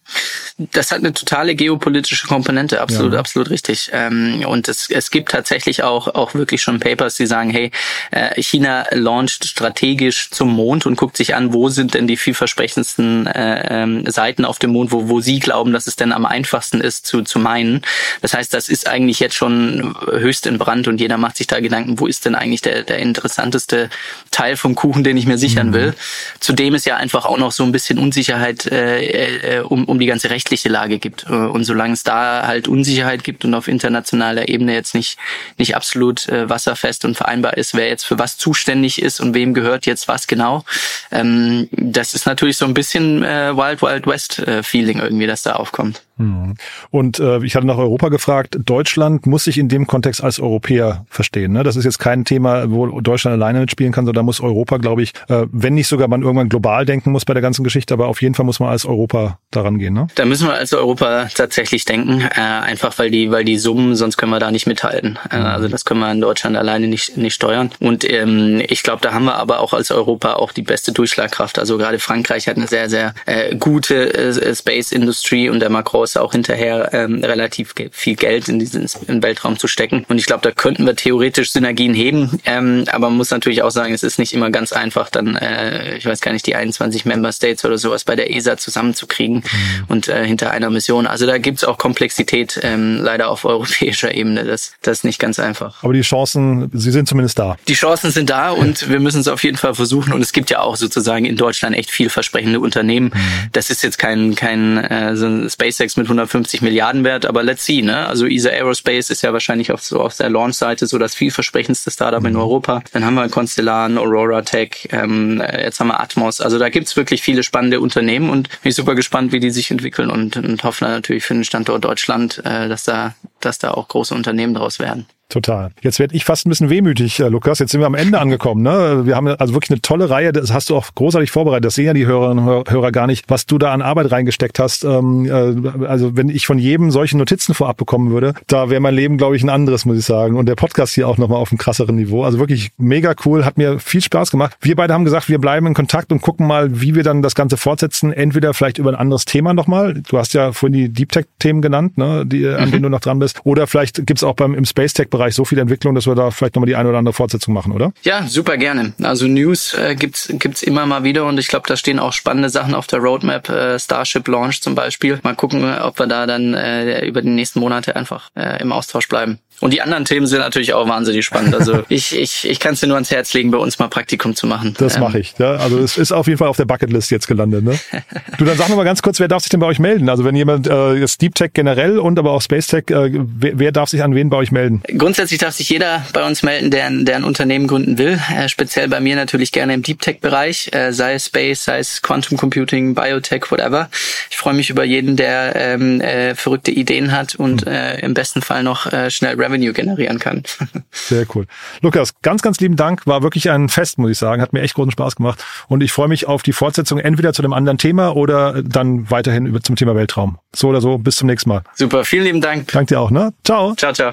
[0.59, 3.21] Das hat eine totale geopolitische Komponente, absolut, ja.
[3.21, 3.91] absolut richtig.
[3.93, 7.71] Ähm, und es, es gibt tatsächlich auch, auch wirklich schon Papers, die sagen, hey,
[8.11, 13.29] äh, China launcht strategisch zum Mond und guckt sich an, wo sind denn die vielversprechendsten
[13.29, 16.81] äh, ähm, Seiten auf dem Mond, wo, wo sie glauben, dass es denn am einfachsten
[16.81, 17.83] ist zu, zu meinen.
[18.21, 21.61] Das heißt, das ist eigentlich jetzt schon höchst in Brand und jeder macht sich da
[21.61, 23.91] Gedanken, wo ist denn eigentlich der, der interessanteste
[24.33, 25.75] Teil vom Kuchen, den ich mir sichern mhm.
[25.75, 25.95] will.
[26.41, 30.07] Zudem ist ja einfach auch noch so ein bisschen Unsicherheit äh, äh, um, um die
[30.07, 31.27] ganze Rechte rechtliche Lage gibt.
[31.29, 35.19] Äh, und solange es da halt Unsicherheit gibt und auf internationaler Ebene jetzt nicht,
[35.59, 39.53] nicht absolut äh, wasserfest und vereinbar ist, wer jetzt für was zuständig ist und wem
[39.55, 40.65] gehört jetzt was genau,
[41.11, 45.53] ähm, das ist natürlich so ein bisschen äh, Wild Wild West Feeling irgendwie, das da
[45.55, 46.03] aufkommt.
[46.19, 46.55] Mhm.
[46.91, 48.59] Und äh, ich hatte nach Europa gefragt.
[48.65, 51.53] Deutschland muss sich in dem Kontext als Europäer verstehen.
[51.53, 51.63] Ne?
[51.63, 55.03] Das ist jetzt kein Thema, wo Deutschland alleine mitspielen kann, sondern da muss Europa, glaube
[55.03, 58.09] ich, äh, wenn nicht sogar man irgendwann global denken muss bei der ganzen Geschichte, aber
[58.09, 59.95] auf jeden Fall muss man als Europa daran gehen.
[59.95, 60.09] Ne?
[60.15, 64.17] Da müssen wir als Europa tatsächlich denken, äh, einfach weil die, weil die Summen, sonst
[64.17, 65.19] können wir da nicht mithalten.
[65.31, 65.47] Äh, mhm.
[65.47, 67.71] also das können wir in Deutschland alleine nicht, nicht steuern.
[67.81, 71.59] Und ähm, ich glaube, da haben wir aber auch als Europa auch die beste Durchschlagkraft.
[71.59, 76.19] Also gerade Frankreich hat eine sehr, sehr äh, gute äh, Space-Industrie und der Macron ist
[76.19, 80.05] auch hinterher ähm, relativ viel Geld in diesen in Weltraum zu stecken.
[80.09, 82.41] Und ich glaube, da könnten wir theoretisch Synergien heben.
[82.45, 85.97] Ähm, aber man muss natürlich auch sagen, es ist nicht immer ganz einfach, dann, äh,
[85.97, 89.85] ich weiß gar nicht, die 21 Member States oder sowas bei der ESA zusammenzukriegen mhm.
[89.89, 91.07] und äh, hinter einer Mission.
[91.07, 94.45] Also da gibt's auch Komplexität ähm, leider auf europäischer Ebene.
[94.45, 95.83] Das, das ist nicht ganz einfach.
[95.83, 97.57] Aber die Chancen, sie sind zumindest da.
[97.69, 100.13] Die Chancen sind da und wir müssen es auf jeden Fall versuchen.
[100.13, 103.11] Und es gibt ja auch sozusagen in Deutschland echt vielversprechende Unternehmen.
[103.15, 103.49] Mhm.
[103.53, 107.65] Das ist jetzt kein, kein äh, so ein SpaceX mit 150 Milliarden wert, aber let's
[107.65, 108.07] see, ne?
[108.07, 112.25] Also ESA Aerospace ist ja wahrscheinlich auf, so auf der Launch-Seite so das vielversprechendste Startup
[112.25, 112.41] in mhm.
[112.41, 112.83] Europa.
[112.93, 116.41] Dann haben wir Constellan, Aurora Tech, ähm, jetzt haben wir Atmos.
[116.41, 120.11] Also da gibt's wirklich viele spannende Unternehmen und bin super gespannt, wie die sich entwickeln
[120.11, 124.15] und, und hoffen natürlich für den Standort Deutschland, äh, dass da, dass da auch große
[124.15, 125.07] Unternehmen draus werden.
[125.31, 125.73] Total.
[125.83, 127.59] Jetzt werde ich fast ein bisschen wehmütig, äh, Lukas.
[127.59, 128.63] Jetzt sind wir am Ende angekommen.
[128.63, 129.03] Ne?
[129.05, 130.33] Wir haben also wirklich eine tolle Reihe.
[130.33, 131.67] Das hast du auch großartig vorbereitet.
[131.67, 134.59] Das sehen ja die Hörerinnen und Hörer gar nicht, was du da an Arbeit reingesteckt
[134.59, 134.85] hast.
[134.85, 138.95] Ähm, äh, also wenn ich von jedem solche Notizen vorab bekommen würde, da wäre mein
[138.95, 140.35] Leben, glaube ich, ein anderes, muss ich sagen.
[140.35, 142.25] Und der Podcast hier auch nochmal auf einem krasseren Niveau.
[142.25, 143.45] Also wirklich mega cool.
[143.45, 144.57] Hat mir viel Spaß gemacht.
[144.63, 147.35] Wir beide haben gesagt, wir bleiben in Kontakt und gucken mal, wie wir dann das
[147.35, 148.15] Ganze fortsetzen.
[148.15, 149.93] Entweder vielleicht über ein anderes Thema nochmal.
[150.09, 152.25] Du hast ja vorhin die Deep Tech-Themen genannt, ne?
[152.25, 153.43] die, an denen du noch dran bist.
[153.45, 156.55] Oder vielleicht gibt's auch beim im Space Tech-Bereich so viel Entwicklung, dass wir da vielleicht
[156.55, 157.93] nochmal die eine oder andere Fortsetzung machen, oder?
[158.03, 158.93] Ja, super gerne.
[159.03, 162.49] Also News äh, gibt's gibt's immer mal wieder und ich glaube, da stehen auch spannende
[162.49, 163.49] Sachen auf der Roadmap.
[163.49, 165.21] Äh, Starship Launch zum Beispiel.
[165.23, 169.09] Mal gucken, ob wir da dann äh, über die nächsten Monate einfach äh, im Austausch
[169.09, 169.39] bleiben.
[169.61, 171.55] Und die anderen Themen sind natürlich auch wahnsinnig spannend.
[171.55, 174.35] Also ich, ich, ich kann es dir nur ans Herz legen, bei uns mal Praktikum
[174.35, 174.75] zu machen.
[174.79, 175.03] Das ähm.
[175.03, 175.35] mache ich.
[175.39, 175.57] Ja.
[175.57, 177.65] Also es ist auf jeden Fall auf der Bucketlist jetzt gelandet.
[177.65, 177.79] Ne?
[178.39, 180.09] du, dann sag noch mal ganz kurz, wer darf sich denn bei euch melden?
[180.09, 183.59] Also wenn jemand äh, jetzt Deep Tech generell und aber auch Space Tech, äh, wer,
[183.59, 184.83] wer darf sich an wen bei euch melden?
[184.97, 188.21] Grundsätzlich darf sich jeder bei uns melden, der, der ein Unternehmen gründen will.
[188.37, 192.03] Äh, speziell bei mir natürlich gerne im Deep Tech-Bereich, äh, sei es Space, sei es
[192.03, 193.89] Quantum Computing, Biotech, whatever.
[194.31, 197.73] Ich freue mich über jeden, der ähm, äh, verrückte Ideen hat und hm.
[197.73, 200.43] äh, im besten Fall noch äh, schnell Revenue generieren kann.
[200.91, 201.47] Sehr cool.
[201.81, 203.07] Lukas, ganz, ganz lieben Dank.
[203.07, 204.43] War wirklich ein Fest, muss ich sagen.
[204.43, 205.45] Hat mir echt großen Spaß gemacht.
[205.69, 209.47] Und ich freue mich auf die Fortsetzung entweder zu einem anderen Thema oder dann weiterhin
[209.47, 210.39] über zum Thema Weltraum.
[210.55, 210.99] So oder so.
[210.99, 211.63] Bis zum nächsten Mal.
[211.75, 212.05] Super.
[212.05, 212.69] Vielen lieben Dank.
[212.73, 213.33] Dank dir auch, ne?
[213.45, 213.75] Ciao.
[213.75, 214.13] Ciao, ciao.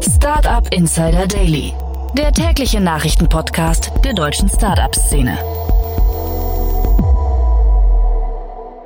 [0.00, 1.72] Startup Insider Daily.
[2.16, 5.38] Der tägliche Nachrichtenpodcast der deutschen Startup-Szene.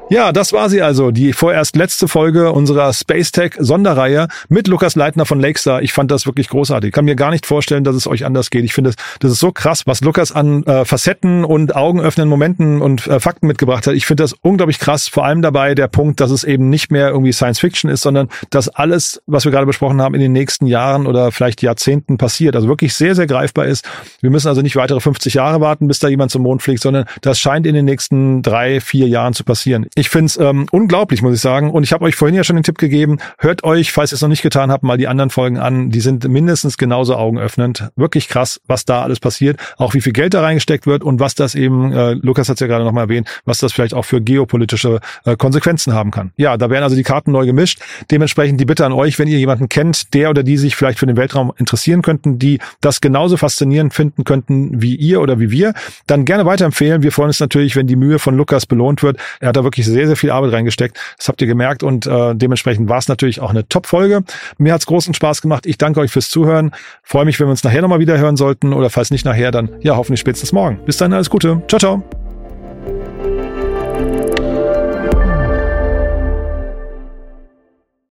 [0.09, 4.95] Ja, das war sie also, die vorerst letzte Folge unserer Space Tech Sonderreihe mit Lukas
[4.95, 5.83] Leitner von Lakestar.
[5.83, 6.89] Ich fand das wirklich großartig.
[6.91, 8.65] Ich kann mir gar nicht vorstellen, dass es euch anders geht.
[8.65, 13.09] Ich finde, das ist so krass, was Lukas an äh, Facetten und augenöffnenden Momenten und
[13.09, 13.95] äh, Fakten mitgebracht hat.
[13.95, 15.09] Ich finde das unglaublich krass.
[15.09, 18.29] Vor allem dabei der Punkt, dass es eben nicht mehr irgendwie Science Fiction ist, sondern
[18.51, 22.55] dass alles, was wir gerade besprochen haben, in den nächsten Jahren oder vielleicht Jahrzehnten passiert.
[22.55, 23.85] Also wirklich sehr, sehr greifbar ist.
[24.21, 27.07] Wir müssen also nicht weitere 50 Jahre warten, bis da jemand zum Mond fliegt, sondern
[27.23, 29.87] das scheint in den nächsten drei, vier Jahren zu passieren.
[29.99, 31.71] Ich finde es ähm, unglaublich, muss ich sagen.
[31.71, 34.21] Und ich habe euch vorhin ja schon den Tipp gegeben, hört euch, falls ihr es
[34.21, 35.89] noch nicht getan habt, mal die anderen Folgen an.
[35.89, 37.89] Die sind mindestens genauso augenöffnend.
[37.97, 39.59] Wirklich krass, was da alles passiert.
[39.79, 42.67] Auch wie viel Geld da reingesteckt wird und was das eben, äh, Lukas hat ja
[42.67, 46.31] gerade nochmal erwähnt, was das vielleicht auch für geopolitische äh, Konsequenzen haben kann.
[46.37, 47.81] Ja, da werden also die Karten neu gemischt.
[48.11, 51.07] Dementsprechend die Bitte an euch, wenn ihr jemanden kennt, der oder die sich vielleicht für
[51.07, 55.73] den Weltraum interessieren könnten, die das genauso faszinierend finden könnten wie ihr oder wie wir,
[56.07, 57.03] dann gerne weiterempfehlen.
[57.03, 59.17] Wir freuen uns natürlich, wenn die Mühe von Lukas belohnt wird.
[59.41, 60.99] Er hat da wirklich sehr, sehr viel viel Arbeit reingesteckt.
[61.17, 64.25] Das habt ihr gemerkt und äh, dementsprechend war es natürlich auch eine Top-Folge.
[64.59, 65.67] Mir hat's großen Spaß gemacht.
[65.67, 66.73] Ich danke euch fürs Zuhören.
[67.05, 69.71] Freue mich, wenn wir uns nachher nochmal wieder hören sollten oder falls nicht nachher, dann
[69.81, 70.81] ja hoffentlich spätestens morgen.
[70.85, 71.63] Bis dann, alles Gute.
[71.69, 72.03] Ciao, ciao.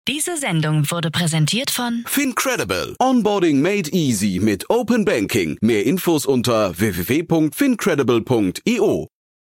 [0.08, 2.96] Diese Sendung wurde präsentiert von Fincredible.
[3.00, 5.58] Onboarding made easy mit Open Banking.
[5.62, 9.11] Mehr Infos unter www.fincredible.io.